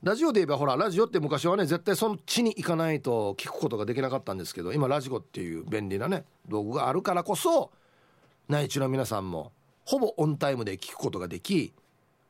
[0.02, 7.70] ラジオで言えばほらラジオって昔はね絶対その地に行かないと聞くことができなかったんですけど今ラジコっていう便利なね道具があるからこそ
[8.48, 9.52] 内地の皆さんも
[9.84, 11.72] ほぼオンタイムで聞くことができ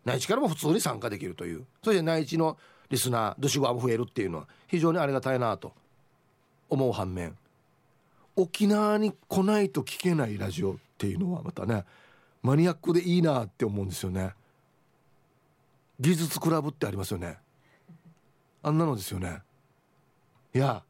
[0.05, 2.59] 内地からも普通に参加できるというそして内地の
[2.91, 5.73] リスナードシゴアも増えるっていうのは非常にありがたいなと
[6.69, 7.35] 思う反面
[8.37, 11.85] 沖縄に来ないと聞けないラジオっていうのはまたね
[12.43, 14.35] マニアックでいいなって思うんですよね。
[16.01, 17.39] 技術クラブってありますよね。
[18.63, 19.43] あんなのですよね。
[20.55, 20.83] いや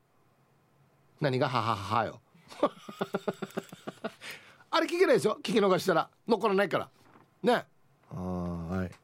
[1.20, 2.20] 何がははははよ。
[4.70, 5.38] あれ聞けないですよ。
[5.42, 6.08] 聞き逃したら。
[6.26, 6.90] 残らないから。
[7.42, 7.66] ね。
[8.08, 8.94] はい。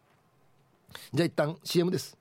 [1.13, 2.17] じゃあ一旦 CM です。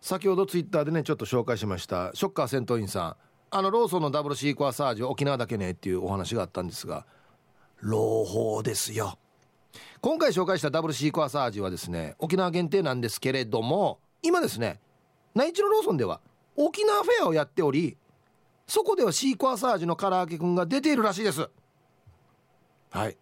[0.00, 2.12] 先ほどツイッターでねちょっと紹介しました。
[2.14, 3.16] ショッカー戦闘員さん。
[3.50, 7.06] あのローソンのダブルシークワーサージは沖縄だけねっていうお話があったんですが
[7.80, 9.18] 朗報ですよ。
[10.00, 14.80] 今回紹介したダブルシークワーサージはですね沖縄限定なんですけれども今ですね
[15.34, 16.20] 内地のローソンでは
[16.54, 17.96] 沖縄フェアをやっており
[18.66, 21.48] そこではシークワーサージの唐揚げくんが出ているらしいです。
[22.90, 23.16] はい。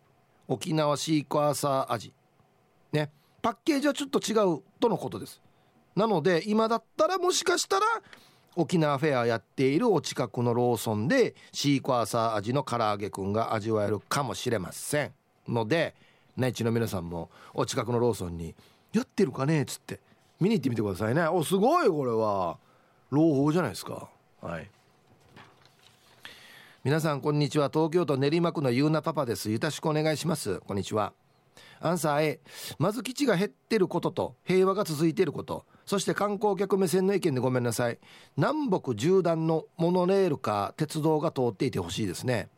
[0.49, 2.13] 沖縄シークワーサー味。
[2.93, 3.11] ね。
[3.43, 5.43] パッケージはちょっと違うとのことです。
[5.95, 7.87] なので今だったらもしかしたら
[8.57, 15.13] 沖縄フェアやっているお近くのローソンでシークワーサー味の唐揚げくんが味わえるかもしれません
[15.49, 15.95] ので
[16.37, 18.55] 内地の皆さんもお近くのローソンに
[18.93, 20.01] 「やってるかね?」っつって
[20.41, 21.27] 見に行ってみてくださいね。
[21.29, 22.59] おすごいこれは。
[23.11, 24.09] 朗報じゃないですか。
[24.41, 24.69] はい。
[26.83, 27.71] 皆さんこんにちは。
[27.73, 29.51] 東京都練馬区のゆうなパパです。
[29.51, 30.61] よろしくお願いします。
[30.61, 31.13] こんにちは。
[31.81, 32.41] アンサー A
[32.79, 35.65] まず基地が減ってることと平和が続いていること。
[35.87, 37.99] そして観光客目線の意見でごめんなさい。
[38.37, 42.49] 南北縦断のモノレールか鉄道が通っていてほしいですね。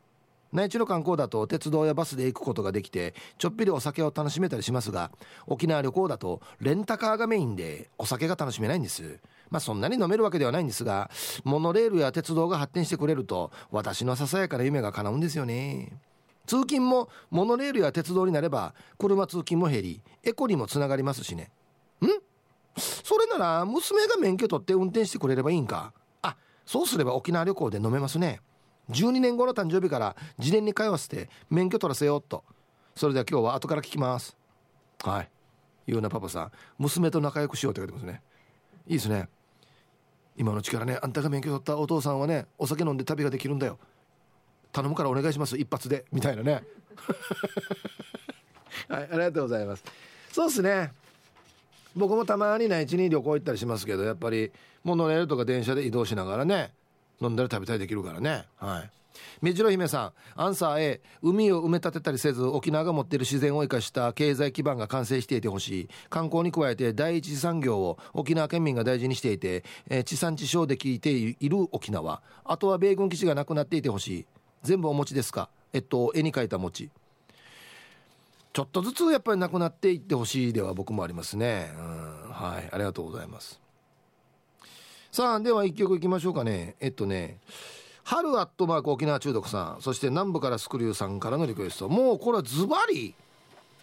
[0.53, 5.11] 内地の観光だと鉄道やバスで行くことができてちょっぴりお酒を楽しめたりしますが
[5.45, 9.19] 沖縄旅行だとレンタカーがメインでお酒が楽しめないんです。
[9.49, 11.11] まあそんなに飲めるわけではないんですが
[11.43, 15.91] モノレールや鉄道が発展してくれると私のささやかな夢が叶うんですよね。
[16.45, 21.51] 通勤もモノレールや鉄道になれば車通勤も減りエコにもつながりますしね。
[23.07, 25.93] それなら娘が免許取って運転してくれればいいんか？
[26.21, 26.35] あ
[26.65, 28.41] そうすれば沖縄旅行で飲めますね。
[28.89, 32.43] 12年後の誕生日から事前に通わせて免許取らせようと。
[32.97, 34.35] それでは今日は後から聞きます。
[35.01, 35.29] はい。
[35.85, 36.51] ゆうなパパさん。
[36.77, 38.21] 娘と仲良くしようって書いてますね。
[38.87, 39.29] いいですね。
[40.35, 43.79] 今のうちからねあんたが免許取ったお父さんはねお酒飲んで旅ができるんだよ。
[44.73, 46.03] 頼むからお願いします一発で。
[46.11, 46.55] みたいなね。
[48.89, 49.83] はいありがとうございます。
[50.33, 50.91] そうですね。
[51.97, 54.51] 僕もたまに内地に旅行行ったりしますけどやっぱり
[54.83, 56.71] モノレールとか電車で移動しながらね
[57.21, 58.45] 飲んだり食べたりできるからね。
[58.57, 58.89] はい。
[59.41, 65.89] みじろ姫さんアンサー A 海を埋め立てたりせず沖縄が持っている自然を生かした経済基盤が完成していてほしい。
[66.09, 72.21] 観光に加えて第一次産業を沖縄県民が大事にしていて、えー、地産地消で聞いている沖縄。
[72.45, 74.25] あとは米軍基地がなくなっていてほしい。
[74.61, 75.49] 全部お餅ですか？
[75.73, 76.91] えっと絵に描いた餅。
[78.57, 82.67] ちょっとずつやっぱりなくなっていってほしいでは僕もありますね、うん、はい。
[82.71, 83.61] ありがとうございます。
[85.11, 86.75] さあでは1曲いきましょうかね。
[86.79, 87.39] えっとね
[88.03, 89.81] 春アットマーク沖縄中毒さん。
[89.83, 91.87] そして南部からスクリューさんからのリクエスト。
[91.87, 93.13] もうこれはズバリ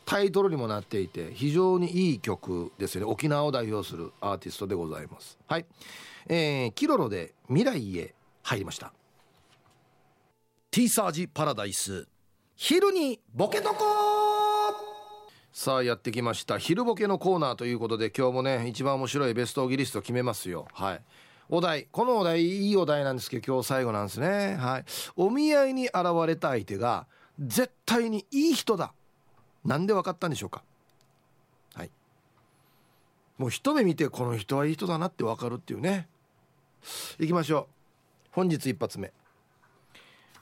[0.06, 3.12] タイトルにもなっていて非常にいい曲ですよね。
[3.12, 5.38] 沖縄を代表するアーティストでございます。
[5.46, 5.66] はい、
[6.26, 8.12] えー、キロロで未来へ
[8.42, 8.92] 入りました。
[10.72, 12.08] ティーサージパラダイス。
[12.56, 14.23] 昼にボケとこ
[15.56, 16.58] さあやってきました。
[16.58, 20.66] 昼ボケのコーナーということで今日もね一番面白いベストオギリスト決めますよ。
[20.72, 21.00] はい。
[21.48, 21.86] お題。
[21.92, 24.56] このお題いいお題なんですけど今日最後なんですね。
[24.56, 24.84] はい。
[25.14, 25.94] お見合いに現
[26.26, 27.06] れた相手が
[27.38, 28.94] 絶対にいい人だ。
[29.64, 30.64] なんで分かったんでしょうか。
[31.76, 31.90] はい。
[33.38, 36.08] もう一目見てこの人はいい人だなって分かるっていうね。
[37.20, 38.28] いきましょう。
[38.32, 39.12] 本日一発目。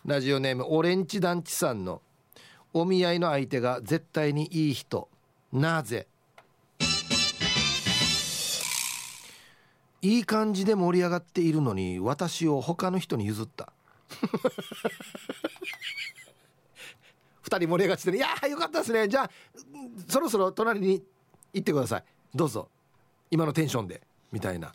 [0.06, 2.00] ラジオネームオレンジ団地さんの
[2.74, 5.08] お見合いの相手が絶対にいい人。
[5.52, 6.06] なぜ？
[10.00, 13.72] いい感じで盛り上がっているのに私を他の人に譲った。
[17.44, 19.06] 2人盛り上がってて、ね、いやーよかったですね。
[19.06, 19.30] じゃあ
[20.08, 21.04] そろそろ隣に
[21.52, 22.04] 行ってください。
[22.34, 22.68] どうぞ。
[23.30, 24.02] 今のテンションで。
[24.32, 24.72] みたいな。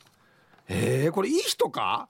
[0.68, 2.08] えー、これいい人か？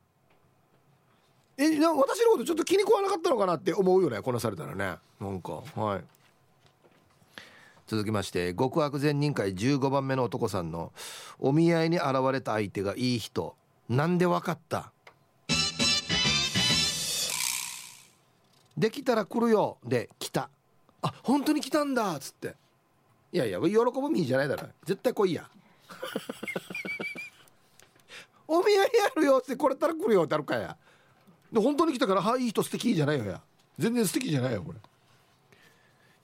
[1.57, 4.97] えな私のことちょっと気に食わなかったのかなって思うよねこなされたらね。
[5.19, 6.03] なんかはい。
[7.87, 10.91] 続きまして極悪善人会15番目の男さんの
[11.39, 13.55] お見合いに現れた相手がいい人
[13.89, 14.91] なんでわかった？
[18.77, 19.77] できたら来るよ。
[19.83, 20.49] で来た。
[21.01, 22.15] あ本当に来たんだ！
[22.15, 22.55] っつって。
[23.31, 24.67] いやいや喜ぶみじゃないだろ。
[24.85, 25.49] 絶対来いや。
[28.47, 30.77] お見合いやるよってこれたら来るよってあるかや
[31.51, 33.41] で本当に来たから「はいいい人素敵じゃないよや。
[33.77, 34.79] 全然素敵じゃないよこれ。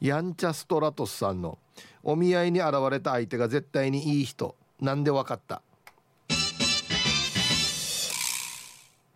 [0.01, 1.57] ヤンチャストラトスさんの
[2.03, 4.55] お見合いに現れた相手が絶対にいい人。
[4.81, 5.61] なんでわかった。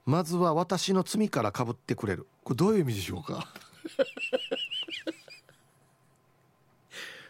[0.05, 2.25] まずは私の罪からかぶってくれる。
[2.45, 3.45] これどういう意味でしょうか？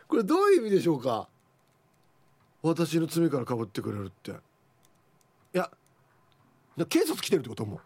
[0.07, 1.27] これどういう意味でしょうか？
[2.61, 4.31] 私の罪からかぶってくれるって。
[4.31, 5.71] いや
[6.89, 7.81] 警察来てるってことも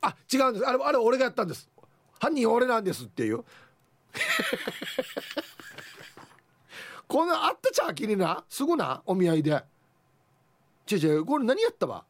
[0.00, 0.66] あ違うんです。
[0.66, 1.68] あれあれ俺がやったんです。
[2.20, 3.44] 犯人俺なんですっていう。
[7.06, 8.44] こんなあったちゃきにな。
[8.48, 9.64] すぐなお見合いで。
[10.90, 12.04] 違う違うこれ何やったわ。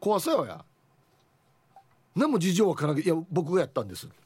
[0.00, 0.64] 怖さよや。
[2.14, 4.08] 何も事情わからないいや僕がやったんです。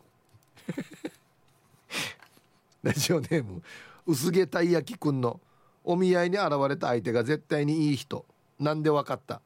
[2.83, 3.63] ラジオネーム
[4.07, 5.41] 薄毛たい焼きくんの。
[5.85, 8.25] お見合いに現れた相手が絶対にいい人。
[8.59, 9.41] なんでわかった。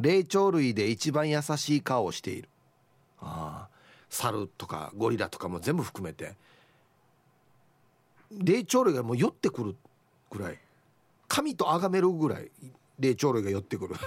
[0.00, 2.48] 霊長類で一番優しい顔をしている。
[3.20, 3.74] ああ
[4.08, 6.34] 猿とかゴリラとかも全部含めて。
[8.32, 9.76] 霊長類がもう寄ってくる
[10.30, 10.58] ぐらい。
[11.28, 12.50] 神と崇めるぐらい
[12.98, 13.94] 霊長類が寄ってくる。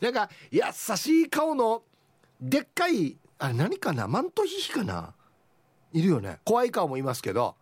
[0.00, 0.62] なんか優
[0.96, 1.82] しい顔の
[2.40, 4.08] でっかいあれ何かな？
[4.08, 5.14] マントヒヒかな？
[5.92, 6.38] いるよね。
[6.44, 7.56] 怖い顔もいますけど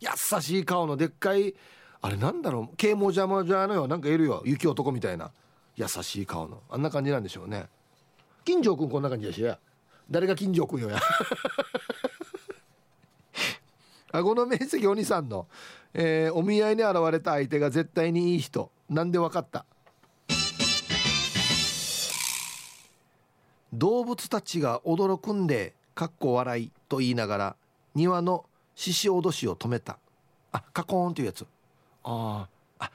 [0.00, 0.08] 優
[0.40, 1.54] しい顔のでっかい
[2.02, 2.76] あれなんだろう？
[2.76, 3.86] 啓蒙ジャマジャのよ。
[3.86, 4.42] なんかいるよ。
[4.46, 5.30] 雪男みたいな。
[5.76, 6.62] 優しい顔の。
[6.70, 7.66] あんな感じなんでしょうね。
[8.44, 9.42] 金城君こんな感じだし。
[9.42, 9.58] や
[10.10, 10.98] 誰が金城君よや。
[14.12, 15.46] 顎の面積お兄さんの、
[15.94, 18.70] えー、お見合いに現れた相手が絶対にいい人。
[18.88, 19.64] なんでわかった？
[23.72, 27.56] 動物たちが驚くんでかっこ笑いと言いながら
[27.94, 28.44] 庭の
[28.74, 29.98] 獅子脅しを止めた。
[30.52, 31.46] あカコーンというやつ
[32.04, 32.46] あ
[32.78, 32.90] あ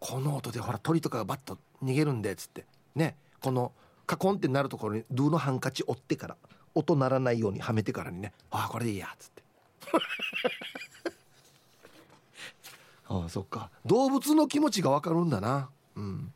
[0.00, 2.64] この音でほら鳥とかがバッと逃げるんでっつって。
[2.94, 3.72] ねこの
[4.06, 6.36] カコンってなるところにドゥのハンカチ折ってから
[6.74, 9.42] 音鳴らないようにはめてからにねああこれでいいやっつって。
[13.08, 13.70] ああそっか。
[13.84, 15.68] 動物の気持ちが分かるんだな。
[15.96, 16.32] うん。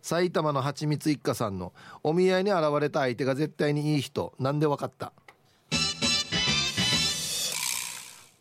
[0.00, 1.72] 埼玉のはちみつ一家さんの
[2.02, 4.32] お見合いに現れた相手が絶対にいい人。
[4.38, 5.12] なんで分かった？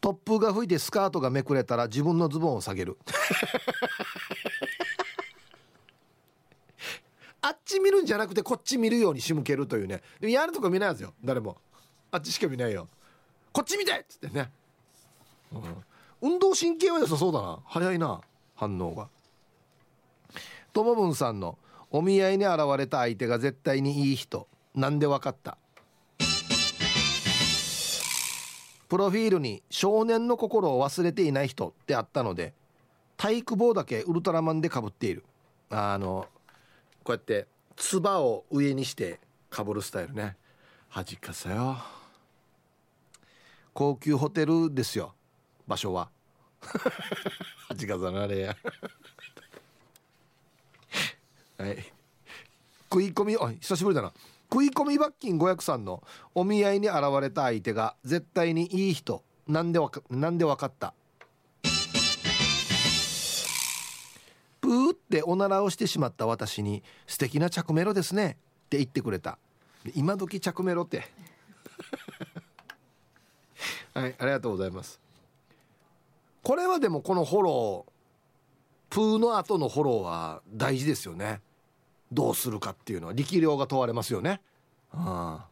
[0.07, 2.97] 突風が吹いてスカートがめくれたら自分のズボンを下げる。
[7.41, 10.01] あっち見るんじゃなくてこっち見るように仕向けるというね。
[10.21, 11.13] でやるとか見ないですよ。
[11.25, 11.57] 誰も。
[12.09, 12.87] あっちしか見ないよ。
[13.51, 14.49] こっち見てっつってね、
[15.51, 15.83] うん、
[16.21, 17.59] 運動神経は良さそうだな。
[17.65, 18.21] 早いな。
[18.55, 19.09] 反応が。
[20.71, 21.57] ともぶんさんの
[21.91, 24.47] お見合いに現れた相手が絶対にいい人。
[24.73, 25.57] なんでわかった
[28.89, 32.53] プロフィールに少年の心を忘れていない人ってあったので
[33.17, 35.23] 体育帽だけウルトラマンでかぶっている。
[35.69, 36.27] あの
[37.03, 39.19] こうやってつばを上にして
[39.49, 40.35] かぶるスタイルね。
[40.89, 41.77] 恥かさよ。
[43.73, 45.13] 高級ホテルですよ。
[45.67, 46.09] 場所は。
[47.67, 48.57] 恥かさなれや。
[51.57, 51.93] はい。
[52.89, 54.13] 食い込みあ久しぶりだな。
[54.51, 60.93] 食い込み罰金5003のお見合いに現れた相手が絶対にいい人なんでわかなんでわかった。
[64.61, 68.37] プーっておならをしてしまった私に素敵な着メロですね。
[68.65, 69.37] って言ってくれた。
[69.95, 71.07] 今時着メロって。
[73.93, 74.99] はいありがとうございます。
[76.43, 77.91] これはでもこのフォロー
[78.89, 81.41] プーの後のフォローは大事ですよね。
[82.11, 84.41] どうするかっていうのは力量が問われますよね。
[84.91, 85.47] ああ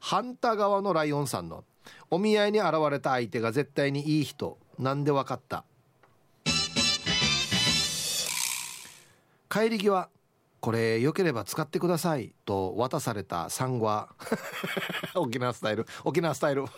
[0.00, 1.64] ハンター側のライオンさんの
[2.10, 4.58] お見合いに現れた相手が絶対にいい人。
[4.78, 5.64] なんでわかった。
[9.50, 10.08] 帰り際
[10.60, 14.08] これ良ければ使ってくださいと渡されたサンゴは
[15.14, 16.62] 沖縄スタイル沖縄スタイル。
[16.62, 16.68] は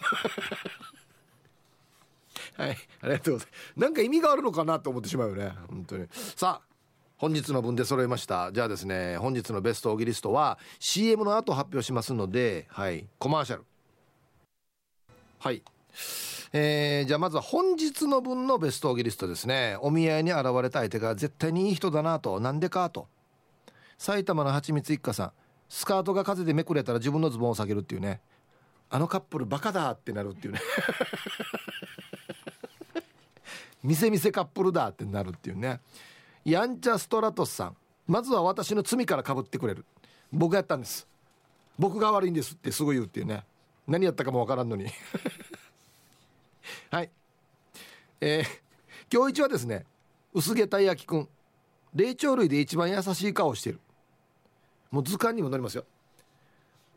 [2.69, 3.73] いありがとうございます。
[3.77, 6.07] なんか意味があるのかなと思ってしまうよね本当に。
[6.13, 6.70] さあ
[7.21, 8.51] 本日の分で揃いました。
[8.51, 13.65] じゃあですね本日のベストオギリストは CM の後発表しますのではいコマーシャル。
[15.39, 15.63] はい。
[16.55, 19.77] えー、じゃあまずは本日の分のベストオギリストですね。
[19.83, 22.41] お見合いに現れた相手が絶対にいい人だなと。
[22.41, 23.07] なんでかと。
[23.99, 25.33] 埼玉のはちみつ一家さん。
[25.69, 28.23] スカートが風でめくれたら自分のズボンを下げるっていうね。
[28.89, 30.61] あのカップルバカだってなるっていうね。
[33.85, 35.83] 店店カップルだってなるっていうね
[36.45, 37.77] やんちゃストラトスさん。
[38.07, 39.85] まずは私の罪からかぶってくれる。
[40.33, 41.07] 僕やったんです。
[41.79, 43.45] 僕が悪いんですってすぐ言うっていうね。
[43.87, 44.87] 何やったかもわからんのに。
[46.91, 47.11] はい。
[48.21, 49.87] えー、今日一はですね
[50.35, 51.29] 薄毛たい焼きくん。
[51.95, 53.81] 霊長類で一番優しい顔をしてる。
[54.91, 55.85] もう図鑑にも載りますよ。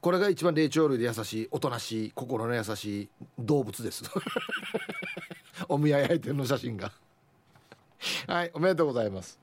[0.02, 4.04] これが一番霊長類で優しいおとなしい心の優しい動物です。
[5.70, 6.92] お見合い相手の写真が。
[8.28, 9.40] はいおめでとうございます。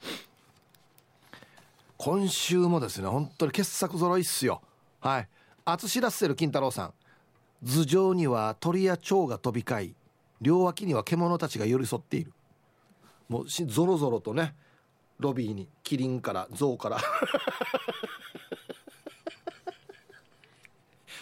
[1.97, 4.63] 今週もですね本当に傑作揃いっすよ。
[5.01, 5.29] はい。
[5.65, 6.95] 淳ラッセル金太郎さん。
[7.63, 9.95] 頭上には鳥や蝶が飛び交い
[10.41, 12.33] 両脇には獣たちが寄り添っている。
[13.29, 14.55] もうぞろぞろとね
[15.19, 16.99] ロビーにキリンから象から。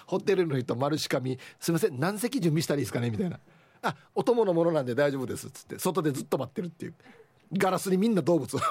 [0.07, 3.39] ホテルの人丸しかみすいません何席準備したらいいですかねみたいな。
[3.83, 6.95] あお供のものなんで大丈夫ですっつって外でずっと待ってるっていう。
[7.53, 8.57] ガラスにみんな動物。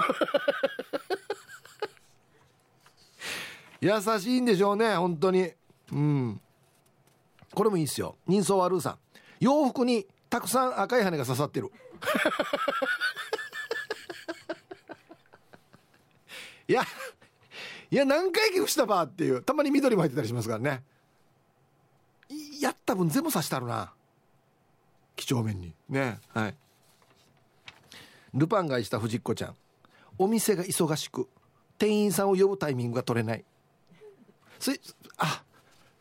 [3.80, 5.52] 優しいんでしょうね本当に。
[5.92, 6.42] うん。
[7.54, 8.18] これもいいっすよ。
[8.28, 9.00] 人相悪さん。
[9.40, 11.72] 洋服にたくさん赤い羽が刺さってる。
[16.68, 16.84] いや
[17.90, 20.84] いや何回寄付したばっていうたまに緑も入ってたりしますからね。
[22.60, 23.94] やった分全部刺してあるな。
[25.16, 25.74] 几帳面に。
[25.90, 26.20] ね。
[26.34, 26.56] はい。
[28.38, 29.56] ルパンがした藤子ちゃん。
[30.18, 31.28] お店が忙しく
[31.78, 33.44] 店員さんを呼ぶタイミングが取れない。
[34.60, 34.72] す
[35.18, 35.44] あ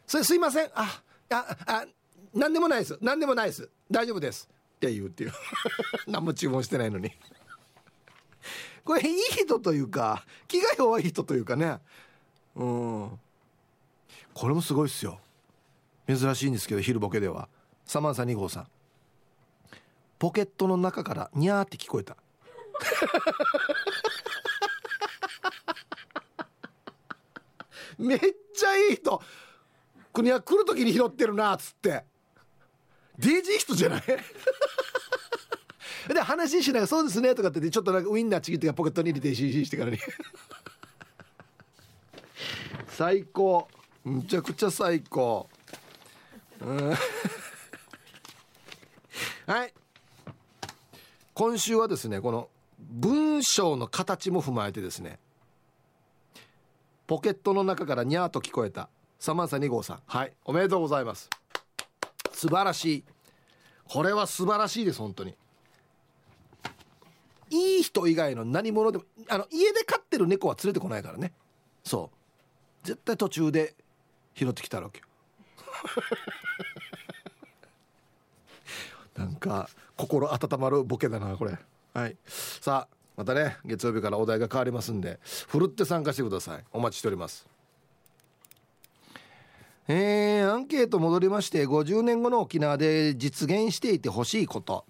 [0.06, 0.70] それすいません。
[0.74, 1.86] あああ
[2.34, 2.98] 何でもないです。
[3.00, 3.68] 何でもないです。
[3.90, 4.48] 大丈夫です。
[4.76, 5.32] って言うっていう。
[6.06, 7.10] 何も注文してないのに。
[8.84, 11.80] これいい人というか気が弱い人というかね。
[12.54, 13.20] うん。
[14.34, 15.18] これもすごいっすよ。
[16.06, 17.48] 珍しいんですけど昼ボケでは。
[17.84, 18.68] サマンサ2号さん。
[20.18, 22.16] ポケットの中からニャーって聞こえた。
[27.98, 28.20] めっ
[28.54, 29.22] ちゃいい人。
[30.12, 32.04] 国は来る時に拾ってるなっつって。
[33.18, 34.02] デイジー人じゃない？
[36.12, 39.98] で話しながら「そうですね」とかってちょっとなんかウインナーちぎってポケットに入れて CC してからに。
[42.90, 43.66] 最高。
[44.04, 45.48] むちゃくちゃ最高。
[46.60, 46.94] うん。
[49.46, 49.74] はい。
[51.34, 52.48] 今週はですねこの
[52.86, 55.18] 文章の形も踏まえてですね
[57.06, 58.88] ポケットの中からニャーと聞こえた。
[59.20, 60.00] サマンサ2号さん。
[60.06, 60.32] はい。
[60.44, 61.30] おめでとうございます。
[62.32, 63.04] 素晴らしい。
[63.88, 65.36] これは素晴らしいです本当に。
[67.50, 71.32] いい人以外の何者でもあの家で飼ってる猫は連れてこないからね。
[71.84, 72.10] そ
[72.82, 72.86] う。
[72.86, 73.76] 絶対途中で
[74.34, 75.04] 拾ってきたわけよ。
[79.16, 81.56] なんか心温まるボケだなこれ。
[81.96, 82.16] はい。
[82.26, 86.64] さあまたね月曜日からお題が変わりますんでふるって参加してください。
[86.70, 87.48] お待ちしております。
[89.88, 94.84] えー、アンケート戻りまして50年後の沖縄で実現していてほしいこと。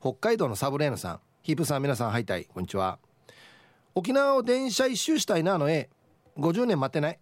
[0.00, 2.98] 北海道のサブレーヌさんヒープさん皆さんハイタイこんにちは。
[3.94, 5.90] 沖縄を電車一周したいなあの絵
[6.38, 7.18] 50年待てない。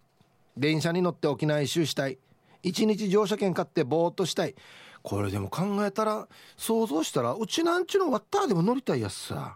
[0.55, 2.19] 電車に乗って沖縄一周したい。
[2.63, 4.55] 一日乗車券買ってぼーっとしたい。
[5.05, 6.27] これでも考えたら
[6.57, 9.55] 想像したらうちなんちのワッターでも乗りたいやつさ。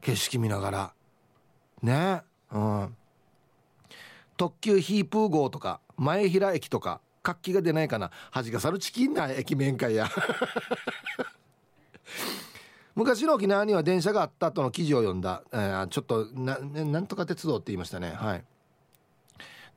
[0.00, 0.94] 景色見ながら。
[1.82, 2.22] ね。
[2.50, 2.96] うん。
[4.38, 8.10] 特急ヒープー号とか前平駅とか活気が出ないかな。
[8.30, 10.08] 恥かさるチキンな駅面会や。
[12.96, 18.12] 昔の沖縄には電車があったとの記事を読んだ、えー、ちょっとななんとか鉄道って言いましたね。
[18.12, 18.44] はい。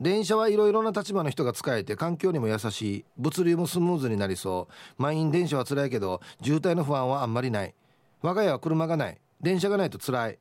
[0.04, 5.02] 電車はいろいろな立場の人が使えて環境にも優しい物流もスムーズになりそう。
[5.02, 7.74] 満員電車は辛いけど渋滞の不安はあんまりない。
[8.22, 9.18] 我が家は車がない。
[9.40, 10.40] 電車がないと辛い。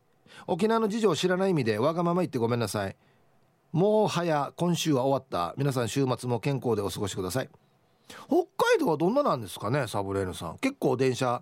[0.49, 2.97] 沖縄の事情を知らない意味でわがまま言ってごめんなさい。
[3.71, 5.55] もう早今週は終わった。
[5.57, 7.49] 皆さん週末も健康でお過ごしください。
[8.27, 10.59] 北海道はどんななんですかねサブレーヌさん。
[10.59, 11.41] 結構電車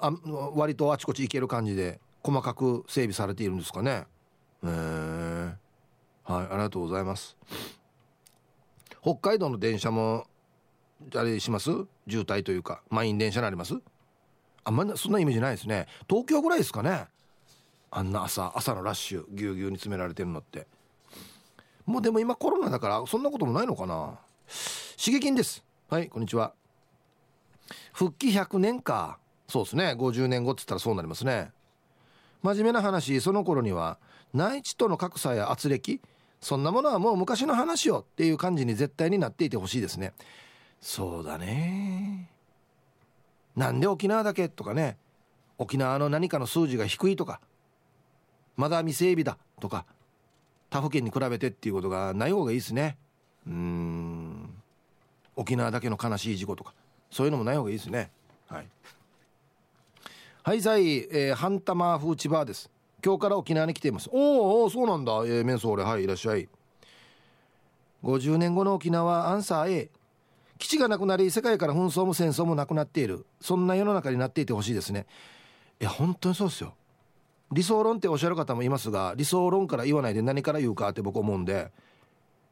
[0.00, 0.10] あ
[0.56, 3.90] 割とあちこち行ける感じで細かく整備されているんですかね。
[3.92, 4.04] へ
[4.64, 5.35] え
[6.26, 7.36] はいありがとうございます。
[9.00, 10.26] 北海道の電車も
[11.14, 11.70] あれします？
[12.08, 13.74] 渋滞というか満員電車になります？
[14.64, 15.86] あんまりそんなイメージないですね。
[16.08, 17.06] 東京ぐらいですかね。
[17.92, 20.66] あんな朝朝のラッシュぎゅうぎゅうに詰められてるのって。
[21.84, 24.18] もうでも今コロナだからそんなこともないのかな？
[24.98, 25.64] 刺激です。
[25.88, 26.52] はいこんにちは。
[27.92, 29.18] 復帰100年か。
[29.48, 29.94] そうですね。
[29.96, 31.52] 50年後っつったらそうなりますね。
[32.42, 33.98] 真面目な話その頃には
[34.34, 36.00] 内地との格差や圧力
[36.40, 40.12] そんなものはもう昔の話よっていう感じに絶対になっていてほしいですね。
[40.80, 42.30] そうだね。
[43.56, 44.96] なんで沖縄だけとかね。
[45.58, 47.40] 沖縄の何かの数字が低いとか。
[48.56, 49.86] まだ未整備だとか。
[50.68, 52.98] 他府県に比べてっていうことがない方がいいですね。
[53.46, 54.50] うん。
[55.34, 56.74] 沖縄だけの悲しい事故とか。
[57.10, 58.10] そういうのもない方がいいですね。
[58.48, 58.66] はい。
[60.42, 62.70] はいさい、えー、ハンタマーフーチバーです。
[63.06, 64.10] 今日から沖縄に来ています。
[64.12, 65.12] おおそうなんだ。
[65.26, 65.84] えー、メンソーレ。
[65.84, 66.48] はいいらっしゃい。
[68.02, 69.90] 50年後の沖縄アンサー A
[70.58, 73.24] 基地がなくなり世界から紛争も戦争もなくなっている。
[73.40, 75.06] そんな世の中になっていてほしいですね。
[75.80, 76.74] いや本当にそうですよ。
[77.52, 81.70] 理想論っておっしゃる方もいますが理想論から言わないで何から言うかって僕思うんで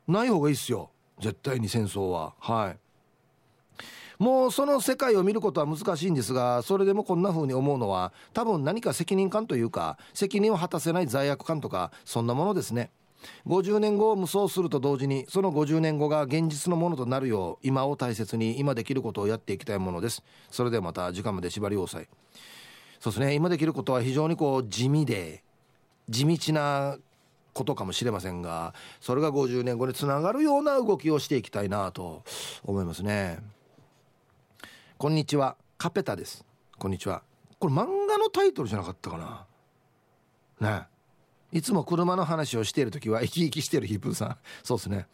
[0.06, 0.90] ない方がいいっすよ。
[1.18, 2.34] 絶対に戦争は。
[2.38, 2.83] はい。
[4.18, 12.90] もうその世界を見ることは難しいんですがそれでもこんな風に思うのは多分何か責任感というか責任を果たせない罪悪感とかそんなものですね。
[13.46, 20.22] 50年後を無双すると同時にその50年後が現実のものとなるよう今を大切に今できることをやっていきたいものです。
[20.50, 22.06] それではまた時間まで縛り要塞
[23.00, 23.34] そうですね。
[23.34, 25.42] 今できることは非常にこう地味で
[26.08, 26.98] 地道な
[27.54, 32.24] ことかもしれませんがそれが50年後につながるような動きをしていきたいなと
[32.64, 33.38] 思いますね。
[35.04, 35.58] こんにちは。
[35.76, 36.46] カペタです。
[36.78, 37.22] こんにちは。
[37.58, 39.46] これ漫画のタイトルじゃなかったか
[40.58, 40.66] な。
[40.66, 40.86] ね。
[41.52, 44.36] いつも車の話をしている時は生き生きしてるヒップーさん。
[44.62, 45.06] そうですね。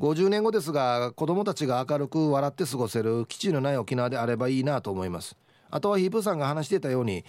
[0.00, 5.36] 50年後ですが子供たちが明るく笑って過ごせる基地のない沖縄であればいいなと思います。
[5.68, 7.26] あとはヒープーさんが話していたように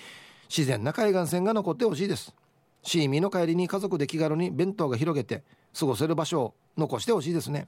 [0.48, 2.34] 自然な海岸線が残ってほしいです。
[2.82, 5.44] シーミーの帰りに家族で気軽に弁当が広げて
[5.78, 7.68] 過ごせる場所を残してほしいですね。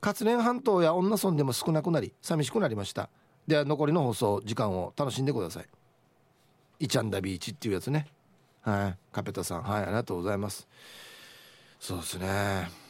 [0.00, 3.08] 勝連半島や女村でも少なくなり寂しくなりました。
[3.46, 5.66] では残りの放送時間を楽しんでください。
[6.80, 8.06] イチャンダビーチっていうやつね。
[8.62, 8.98] はい。
[9.12, 10.68] カペタさんはいありがとうございます。
[11.80, 12.87] そうですね。